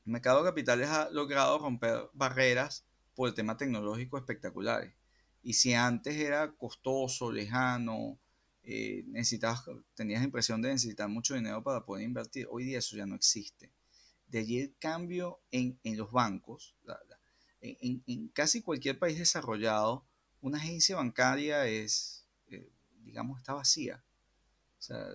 El 0.04 0.12
mercado 0.12 0.42
de 0.42 0.50
capitales 0.50 0.88
ha 0.88 1.10
logrado 1.10 1.58
romper 1.58 2.10
barreras 2.12 2.84
por 3.14 3.28
el 3.28 3.34
tema 3.34 3.56
tecnológico 3.56 4.18
espectaculares. 4.18 4.94
Y 5.42 5.54
si 5.54 5.74
antes 5.74 6.16
era 6.16 6.52
costoso, 6.52 7.32
lejano, 7.32 8.18
eh, 8.62 9.04
necesitabas, 9.06 9.64
tenías 9.94 10.20
la 10.20 10.26
impresión 10.26 10.60
de 10.60 10.70
necesitar 10.70 11.08
mucho 11.08 11.34
dinero 11.34 11.62
para 11.62 11.84
poder 11.84 12.04
invertir, 12.04 12.46
hoy 12.50 12.64
día 12.64 12.78
eso 12.78 12.96
ya 12.96 13.06
no 13.06 13.14
existe. 13.14 13.72
De 14.26 14.40
allí 14.40 14.60
el 14.60 14.76
cambio 14.78 15.40
en, 15.50 15.78
en 15.84 15.96
los 15.96 16.10
bancos, 16.10 16.74
la, 16.82 16.98
en, 17.80 18.28
casi 18.28 18.62
cualquier 18.62 18.98
país 18.98 19.18
desarrollado, 19.18 20.06
una 20.40 20.58
agencia 20.58 20.96
bancaria 20.96 21.66
es, 21.66 22.26
eh, 22.48 22.70
digamos, 23.02 23.38
está 23.38 23.54
vacía. 23.54 24.04
O 24.78 24.82
sea, 24.82 25.06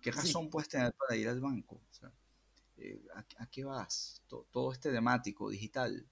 ¿qué 0.00 0.10
razón 0.10 0.50
puedes 0.50 0.68
tener 0.68 0.92
para 0.94 1.16
ir 1.16 1.28
al 1.28 1.40
banco? 1.40 1.76
O 1.76 1.94
sea, 1.94 2.12
eh, 2.76 3.02
¿a, 3.38 3.46
qué 3.46 3.64
vas? 3.64 4.22
Todo, 4.26 4.72
es 4.72 4.80
telemático, 4.80 5.50
digital. 5.50 6.06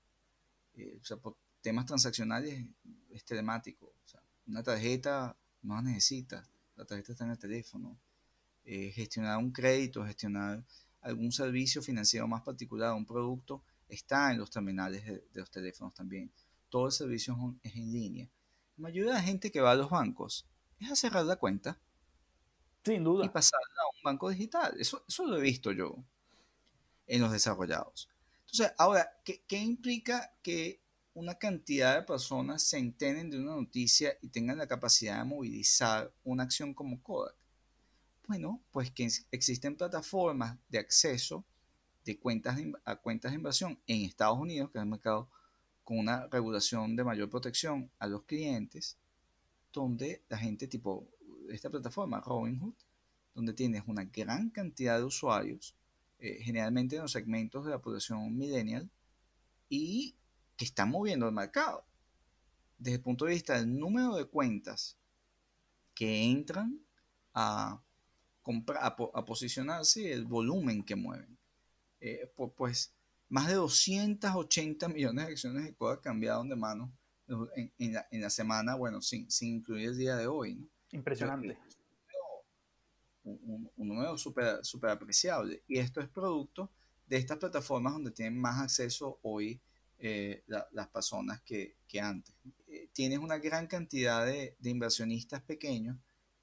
Eh, 0.74 0.98
o 1.00 1.04
sea, 1.04 1.16
por 1.16 1.36
temas 1.60 1.86
transaccionales 1.86 2.64
es 3.10 3.24
telemático. 3.24 3.86
O 3.86 4.08
sea, 4.08 4.22
una 4.46 4.62
tarjeta 4.62 5.36
no 5.62 5.76
la 5.76 5.82
necesitas. 5.82 6.48
La 6.76 6.84
tarjeta 6.84 7.12
está 7.12 7.24
en 7.24 7.32
el 7.32 7.38
teléfono. 7.38 7.98
gestionar 8.64 9.38
un 9.38 9.50
crédito, 9.50 10.04
gestionar 10.04 10.64
algún 11.00 11.32
servicio 11.32 11.82
financiero 11.82 12.28
más 12.28 12.42
particular, 12.42 12.94
un 12.94 13.04
producto, 13.04 13.64
está 13.94 14.32
en 14.32 14.38
los 14.38 14.50
terminales 14.50 15.04
de, 15.04 15.24
los 15.34 15.50
teléfonos 15.50 15.94
también. 15.94 16.32
Todo 16.68 16.86
el 16.86 16.92
servicio 16.92 17.56
es 17.62 17.74
en 17.74 17.92
línea. 17.92 18.28
La 18.76 18.82
mayoría 18.84 19.12
de 19.12 19.18
la 19.18 19.22
gente 19.22 19.52
que 19.52 19.60
va 19.60 19.72
a 19.72 19.74
los 19.74 19.90
bancos 19.90 20.46
es 20.80 20.90
a 20.90 20.96
cerrar 20.96 21.26
la 21.26 21.36
cuenta. 21.36 21.78
Sin 22.84 23.04
duda. 23.04 23.26
Y 23.26 23.28
pasarla 23.28 23.82
a 23.82 23.96
un 23.96 24.02
banco 24.02 24.30
digital. 24.30 24.74
Eso, 24.80 25.04
eso 25.06 25.26
lo 25.26 25.36
he 25.36 25.42
visto 25.42 25.70
yo 25.72 26.02
en 27.06 27.20
los 27.20 27.30
desarrollados. 27.30 28.08
Entonces, 28.40 28.74
ahora, 28.78 29.20
¿qué, 29.24 29.44
¿qué, 29.46 29.58
implica 29.58 30.34
que 30.42 30.82
una 31.14 31.34
cantidad 31.34 31.96
de 31.96 32.02
personas 32.02 32.62
se 32.62 32.78
enteren 32.78 33.30
de 33.30 33.38
una 33.38 33.54
noticia 33.54 34.16
y 34.22 34.28
tengan 34.28 34.58
la 34.58 34.66
capacidad 34.66 35.18
de 35.18 35.24
movilizar 35.24 36.12
una 36.24 36.44
acción 36.44 36.74
como 36.74 37.02
Kodak? 37.02 37.36
Bueno, 38.26 38.62
pues 38.70 38.90
que 38.90 39.08
existen 39.30 39.76
plataformas 39.76 40.56
de 40.68 40.78
acceso 40.78 41.44
de 42.04 42.18
cuentas 42.18 42.58
a 42.84 42.96
cuentas 42.96 43.32
de 43.32 43.36
inversión 43.36 43.78
en 43.86 44.02
Estados 44.02 44.38
Unidos, 44.38 44.70
que 44.70 44.78
es 44.78 44.82
el 44.82 44.90
mercado 44.90 45.28
con 45.84 45.98
una 45.98 46.26
regulación 46.28 46.96
de 46.96 47.04
mayor 47.04 47.28
protección 47.28 47.90
a 47.98 48.06
los 48.06 48.22
clientes, 48.24 48.98
donde 49.72 50.22
la 50.28 50.38
gente 50.38 50.66
tipo 50.68 51.08
esta 51.50 51.70
plataforma, 51.70 52.20
Robinhood, 52.20 52.74
donde 53.34 53.52
tienes 53.52 53.82
una 53.86 54.04
gran 54.04 54.50
cantidad 54.50 54.98
de 54.98 55.04
usuarios, 55.04 55.74
eh, 56.18 56.38
generalmente 56.42 56.96
en 56.96 57.02
los 57.02 57.12
segmentos 57.12 57.64
de 57.64 57.72
la 57.72 57.80
población 57.80 58.36
millennial, 58.36 58.88
y 59.68 60.14
que 60.56 60.64
están 60.64 60.90
moviendo 60.90 61.26
el 61.26 61.32
mercado. 61.32 61.84
Desde 62.78 62.96
el 62.96 63.02
punto 63.02 63.24
de 63.24 63.32
vista 63.32 63.58
del 63.58 63.78
número 63.78 64.14
de 64.16 64.26
cuentas 64.26 64.96
que 65.94 66.24
entran 66.24 66.80
a, 67.32 67.80
comprar, 68.42 68.82
a 68.82 69.24
posicionarse 69.24 70.02
y 70.02 70.06
el 70.08 70.24
volumen 70.24 70.82
que 70.82 70.96
mueven. 70.96 71.38
Eh, 72.04 72.28
pues 72.56 72.92
más 73.28 73.46
de 73.46 73.54
280 73.54 74.88
millones 74.88 75.24
de 75.24 75.32
acciones 75.32 75.64
de 75.64 75.74
Kodak 75.74 76.00
cambiaron 76.00 76.48
de 76.48 76.56
mano 76.56 76.92
en, 77.78 77.92
la, 78.20 78.28
semana, 78.28 78.74
bueno, 78.74 79.00
sin, 79.00 79.30
sin, 79.30 79.56
incluir 79.56 79.90
el 79.90 79.96
día 79.96 80.16
de 80.16 80.26
hoy. 80.26 80.68
Impresionante. 80.90 81.56
Un, 83.22 83.70
número 83.76 84.18
súper 84.18 84.64
super 84.64 84.90
apreciable. 84.90 85.62
Y 85.68 85.78
esto 85.78 86.00
es 86.00 86.08
producto 86.08 86.72
de 87.06 87.18
estas 87.18 87.38
plataformas 87.38 87.92
donde 87.92 88.10
tienen 88.10 88.38
más 88.38 88.60
acceso 88.60 89.20
hoy 89.22 89.60
eh, 89.98 90.42
las 90.48 90.88
personas 90.88 91.40
que, 91.42 91.76
antes. 92.00 92.34
Eh, 92.66 92.88
tienes 92.92 93.20
una 93.20 93.38
gran 93.38 93.68
cantidad 93.68 94.26
de, 94.26 94.56
inversionistas 94.64 95.40
pequeños 95.42 95.96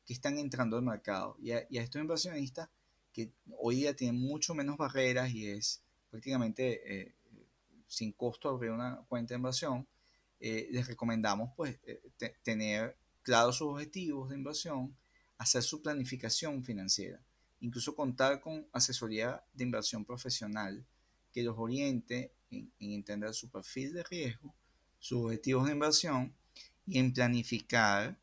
que 0.05 0.13
están 0.13 0.37
entrando 0.37 0.77
al 0.77 0.83
mercado. 0.83 1.35
Y 1.37 1.49
y 1.49 1.77
a 1.77 1.83
estos 1.83 2.01
inversionistas 2.01 2.69
que 3.19 3.33
hoy 3.57 3.75
día 3.77 3.95
tienen 3.95 4.21
mucho 4.21 4.55
menos 4.55 4.77
barreras 4.77 5.31
y 5.31 5.47
es 5.47 5.81
prácticamente 6.09 7.01
eh, 7.01 7.15
sin 7.87 8.13
costo 8.13 8.49
abrir 8.49 8.71
una 8.71 9.03
cuenta 9.09 9.33
de 9.33 9.39
inversión, 9.39 9.87
eh, 10.39 10.69
les 10.71 10.87
recomendamos 10.87 11.51
pues 11.57 11.77
eh, 11.83 12.01
tener 12.43 12.97
claros 13.21 13.57
sus 13.57 13.67
objetivos 13.73 14.29
de 14.29 14.37
inversión, 14.37 14.95
hacer 15.37 15.63
su 15.63 15.81
planificación 15.81 16.63
financiera, 16.63 17.21
incluso 17.59 17.93
contar 17.93 18.39
con 18.39 18.67
asesoría 18.71 19.43
de 19.53 19.65
inversión 19.65 20.05
profesional 20.05 20.85
que 21.33 21.43
los 21.43 21.57
oriente 21.57 22.31
en, 22.51 22.71
entender 22.79 23.33
su 23.33 23.49
perfil 23.49 23.93
de 23.93 24.03
riesgo, 24.03 24.55
sus 24.97 25.25
objetivos 25.25 25.65
de 25.65 25.73
inversión 25.73 26.33
y 26.87 26.99
en 26.99 27.13
planificar, 27.13 28.17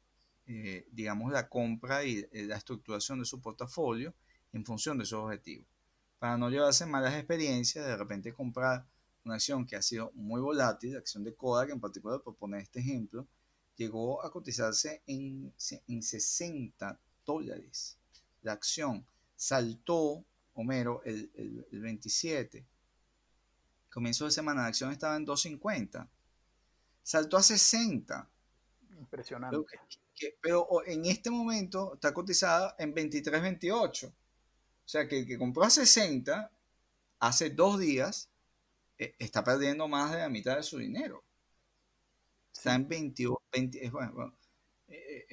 digamos, 0.90 1.32
la 1.32 1.48
compra 1.48 2.04
y 2.04 2.26
la 2.32 2.56
estructuración 2.56 3.18
de 3.18 3.24
su 3.24 3.40
portafolio 3.40 4.14
en 4.56 4.64
función 4.64 4.98
de 4.98 5.04
esos 5.04 5.22
objetivos. 5.22 5.66
Para 6.18 6.38
no 6.38 6.48
llevarse 6.48 6.86
malas 6.86 7.14
experiencias, 7.14 7.84
de 7.84 7.96
repente 7.96 8.32
comprar 8.32 8.86
una 9.24 9.34
acción 9.34 9.66
que 9.66 9.76
ha 9.76 9.82
sido 9.82 10.10
muy 10.14 10.40
volátil, 10.40 10.94
la 10.94 11.00
acción 11.00 11.22
de 11.24 11.34
Kodak 11.34 11.70
en 11.70 11.80
particular, 11.80 12.22
por 12.22 12.36
poner 12.36 12.62
este 12.62 12.80
ejemplo, 12.80 13.26
llegó 13.76 14.24
a 14.24 14.30
cotizarse 14.30 15.02
en, 15.06 15.52
en 15.86 16.02
60 16.02 16.98
dólares. 17.24 17.98
La 18.42 18.52
acción 18.52 19.06
saltó, 19.36 20.24
Homero, 20.54 21.02
el, 21.04 21.30
el, 21.70 21.80
27. 21.80 22.64
Comienzo 23.92 24.24
de 24.24 24.30
semana 24.30 24.62
la 24.62 24.68
acción 24.68 24.90
estaba 24.90 25.16
en 25.16 25.26
2.50. 25.26 26.08
Saltó 27.02 27.36
a 27.36 27.42
60. 27.42 28.30
Impresionante. 28.98 29.58
Pero, 30.18 30.34
pero 30.40 30.86
en 30.86 31.04
este 31.04 31.28
momento 31.30 31.94
está 31.94 32.14
cotizada 32.14 32.74
en 32.78 32.94
23.28 32.94 34.12
O 34.86 34.88
sea, 34.88 35.08
que 35.08 35.18
el 35.18 35.26
que 35.26 35.36
compró 35.36 35.64
a 35.64 35.70
60 35.70 36.48
hace 37.18 37.50
dos 37.50 37.80
días 37.80 38.30
eh, 38.98 39.16
está 39.18 39.42
perdiendo 39.42 39.88
más 39.88 40.12
de 40.12 40.18
la 40.18 40.28
mitad 40.28 40.56
de 40.56 40.62
su 40.62 40.78
dinero. 40.78 41.24
Está 42.54 42.76
en 42.76 42.88
22, 42.88 43.36
20, 43.52 43.90
bueno, 43.90 44.32
eh, 44.86 45.26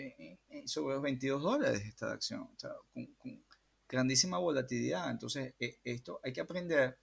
eh, 0.49 0.67
sobre 0.67 0.95
los 0.95 1.03
22 1.03 1.43
dólares 1.43 1.81
esta 1.85 2.11
acción, 2.11 2.41
o 2.41 2.59
sea, 2.59 2.71
con, 2.93 3.43
grandísima 3.87 4.39
volatilidad. 4.39 5.11
Entonces, 5.11 5.53
esto 5.59 6.19
hay 6.23 6.33
que 6.33 6.41
aprender 6.41 6.97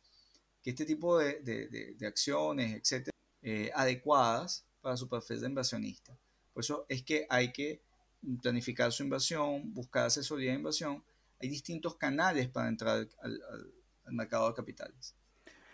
que 0.60 0.70
este 0.70 0.84
tipo 0.84 1.18
de, 1.18 1.40
de, 1.40 1.94
de 1.96 2.06
acciones, 2.06 2.74
etcétera, 2.74 3.16
adecuadas 3.74 4.66
para 4.80 4.96
su 4.96 5.08
perfil 5.08 5.40
de 5.40 5.46
inversionista. 5.46 6.18
Por 6.52 6.64
eso 6.64 6.84
es 6.88 7.04
que 7.04 7.26
hay 7.30 7.52
que 7.52 7.80
planificar 8.42 8.90
su 8.90 9.04
inversión, 9.04 9.72
buscar 9.72 10.06
asesoría 10.06 10.50
de 10.50 10.56
inversión. 10.56 11.04
Hay 11.40 11.48
distintos 11.48 11.96
canales 11.96 12.48
para 12.48 12.68
entrar 12.68 13.08
al, 13.22 13.40
al 14.04 14.12
mercado 14.12 14.48
de 14.48 14.54
capitales 14.54 15.14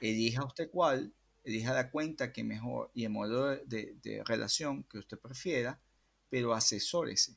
elija 0.01 0.45
usted 0.45 0.71
cuál, 0.71 1.13
elija 1.45 1.73
la 1.73 1.91
cuenta 1.91 2.33
que 2.33 2.45
mejor 2.45 2.91
y 2.95 3.05
el 3.05 3.11
modelo 3.11 3.57
de, 3.65 4.23
relación 4.27 4.85
que 4.85 4.99
usted 4.99 5.19
prefiera, 5.19 5.81
pero 6.29 6.53
asesórese. 6.53 7.37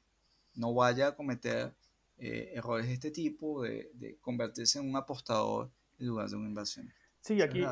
No 0.55 0.73
vaya 0.73 1.09
a 1.09 1.15
cometer 1.15 1.73
eh, 2.17 2.51
errores 2.55 2.87
de 2.87 2.93
este 2.93 3.11
tipo, 3.11 3.63
de, 3.63 4.17
convertirse 4.21 4.79
en 4.79 4.89
un 4.89 4.95
apostador 4.95 5.69
en 5.99 6.07
lugar 6.07 6.29
de 6.29 6.35
un 6.35 6.47
inversión. 6.47 6.91
Sí, 7.21 7.41
aquí, 7.41 7.63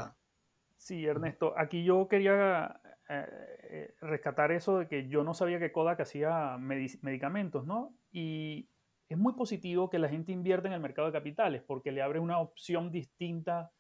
sí, 0.78 1.06
Ernesto, 1.06 1.54
aquí 1.58 1.84
yo 1.84 2.08
quería 2.08 2.80
eh, 3.10 3.26
eh, 3.70 3.96
rescatar 4.02 4.52
eso 4.52 4.80
de 4.80 4.88
que 4.88 5.08
yo 5.08 5.24
no 5.24 5.34
sabía 5.34 5.60
que 5.60 5.72
Kodak 5.72 6.02
hacía 6.02 6.58
medicamentos, 6.58 7.65
¿no? 7.65 7.96
Y 8.12 8.70
es 9.10 9.17
muy 9.17 9.34
positivo 9.34 9.89
que 9.89 10.00
la 10.00 10.10
gente 10.10 10.32
invierta 10.32 10.67
en 10.67 10.74
el 10.74 10.80
mercado 10.82 11.08
de 11.08 11.13
capitales 11.13 11.63
porque 11.65 11.91
le 11.91 12.02
abre 12.02 12.20
una 12.20 12.39
opción 12.39 12.91
distinta 12.91 13.72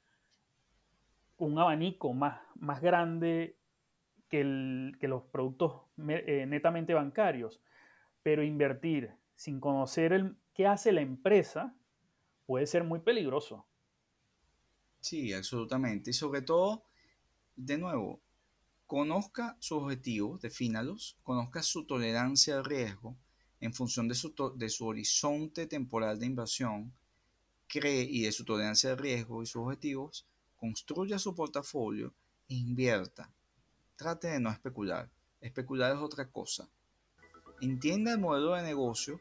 un 1.37 1.59
abanico 1.59 2.13
más, 2.13 2.41
más 2.55 2.81
grande 2.81 3.57
que, 4.29 4.43
los 4.43 5.23
productos 5.23 5.81
eh, 6.09 6.45
netamente 6.47 6.93
bancarios. 6.93 7.61
Pero 8.23 8.43
invertir 8.43 9.11
sin 9.35 9.59
conocer 9.59 10.13
el, 10.13 10.35
qué 10.53 10.65
hace 10.65 10.91
la 10.91 11.01
empresa 11.01 11.75
puede 12.45 12.65
ser 12.65 12.83
muy 12.83 12.99
peligroso. 12.99 13.65
Sí, 14.99 15.31
absolutamente. 15.33 16.09
Y 16.09 16.13
sobre 16.13 16.41
todo, 16.41 16.83
de 17.55 17.77
nuevo, 17.77 18.19
conozca 18.87 19.55
sus 19.59 19.83
objetivos, 19.83 20.41
defínalos, 20.41 21.19
conozca 21.21 21.61
su 21.61 21.85
tolerancia 21.85 22.57
al 22.57 22.65
riesgo 22.65 23.15
en 23.59 23.73
función 23.73 24.07
de 24.07 24.15
su, 24.15 24.33
de 24.55 24.69
su 24.69 24.85
horizonte 24.85 25.67
temporal 25.67 26.19
de 26.19 26.25
inversión, 26.25 26.93
cree 27.67 28.03
y 28.03 28.21
de 28.21 28.31
su 28.31 28.45
tolerancia 28.45 28.91
al 28.91 28.97
riesgo 28.97 29.43
y 29.43 29.45
sus 29.45 29.63
objetivos, 29.63 30.25
construya 30.55 31.19
su 31.19 31.35
portafolio 31.35 32.13
e 32.49 32.55
invierta. 32.55 33.31
Trate 33.95 34.27
de 34.27 34.39
no 34.39 34.49
especular. 34.49 35.09
Especular 35.41 35.95
es 35.95 36.01
otra 36.01 36.29
cosa. 36.29 36.69
Entienda 37.61 38.11
el 38.11 38.19
modelo 38.19 38.53
de 38.53 38.63
negocio. 38.63 39.19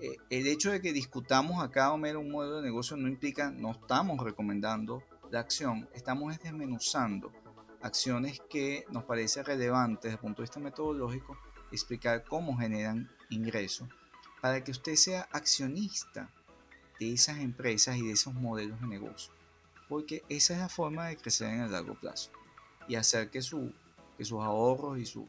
Eh, 0.00 0.16
el 0.30 0.46
hecho 0.46 0.70
de 0.70 0.80
que 0.80 0.92
discutamos 0.92 1.62
acá, 1.62 1.92
Homero, 1.92 2.20
un 2.20 2.30
modelo 2.30 2.56
de 2.56 2.62
negocio 2.62 2.96
no 2.96 3.08
implica, 3.08 3.50
no 3.50 3.72
estamos 3.72 4.18
recomendando 4.22 5.02
la 5.30 5.40
acción, 5.40 5.88
estamos 5.94 6.36
desmenuzando 6.38 7.32
acciones 7.82 8.40
que 8.48 8.84
nos 8.90 9.04
parece 9.04 9.42
relevante 9.42 10.08
desde 10.08 10.16
el 10.16 10.20
punto 10.20 10.40
de 10.40 10.44
vista 10.44 10.60
metodológico, 10.60 11.36
explicar 11.74 12.24
cómo 12.24 12.56
generan 12.56 13.10
ingresos, 13.30 13.88
para 14.40 14.62
que 14.62 14.70
usted 14.70 14.94
sea 14.94 15.28
accionista 15.32 16.30
de 17.00 17.12
esas 17.12 17.38
empresas 17.38 17.96
y 17.96 18.06
de 18.06 18.12
esos 18.12 18.34
modelos 18.34 18.80
de 18.80 18.86
negocio 18.86 19.32
porque 19.88 20.22
esa 20.28 20.54
es 20.54 20.60
la 20.60 20.68
forma 20.68 21.08
de 21.08 21.16
crecer 21.16 21.48
en 21.48 21.60
el 21.60 21.72
largo 21.72 21.94
plazo 21.94 22.30
y 22.88 22.96
hacer 22.96 23.30
que, 23.30 23.42
su, 23.42 23.72
que 24.16 24.24
sus 24.24 24.40
ahorros 24.40 24.98
y 24.98 25.06
su, 25.06 25.26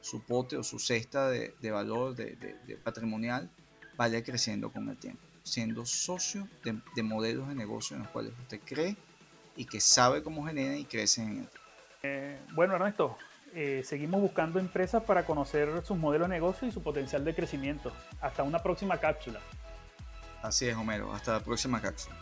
su, 0.00 0.22
pote 0.22 0.56
o 0.56 0.62
su 0.62 0.78
cesta 0.78 1.28
de, 1.28 1.70
valor 1.70 2.14
de, 2.14 2.80
patrimonial 2.82 3.50
vaya 3.96 4.22
creciendo 4.22 4.72
con 4.72 4.88
el 4.88 4.96
tiempo, 4.96 5.22
siendo 5.42 5.84
socio 5.86 6.48
de, 6.64 7.02
modelos 7.02 7.48
de 7.48 7.54
negocio 7.54 7.96
en 7.96 8.02
los 8.02 8.10
cuales 8.10 8.32
usted 8.40 8.60
cree 8.64 8.96
y 9.56 9.66
que 9.66 9.80
sabe 9.80 10.22
cómo 10.22 10.46
genera 10.46 10.76
y 10.76 10.84
crece 10.84 11.22
en 11.22 11.38
él. 11.40 11.48
Eh, 12.02 12.40
bueno, 12.54 12.74
Ernesto, 12.74 13.16
eh, 13.54 13.82
seguimos 13.84 14.20
buscando 14.20 14.58
empresas 14.58 15.02
para 15.02 15.24
conocer 15.24 15.68
sus 15.84 15.96
modelos 15.98 16.28
de 16.28 16.34
negocio 16.34 16.66
y 16.66 16.72
su 16.72 16.82
potencial 16.82 17.24
de 17.24 17.34
crecimiento. 17.34 17.92
Hasta 18.20 18.42
una 18.42 18.62
próxima 18.62 18.98
cápsula. 18.98 19.40
Así 20.42 20.68
es, 20.68 20.76
Homero. 20.76 21.12
Hasta 21.12 21.34
la 21.34 21.40
próxima 21.40 21.80
cápsula. 21.80 22.16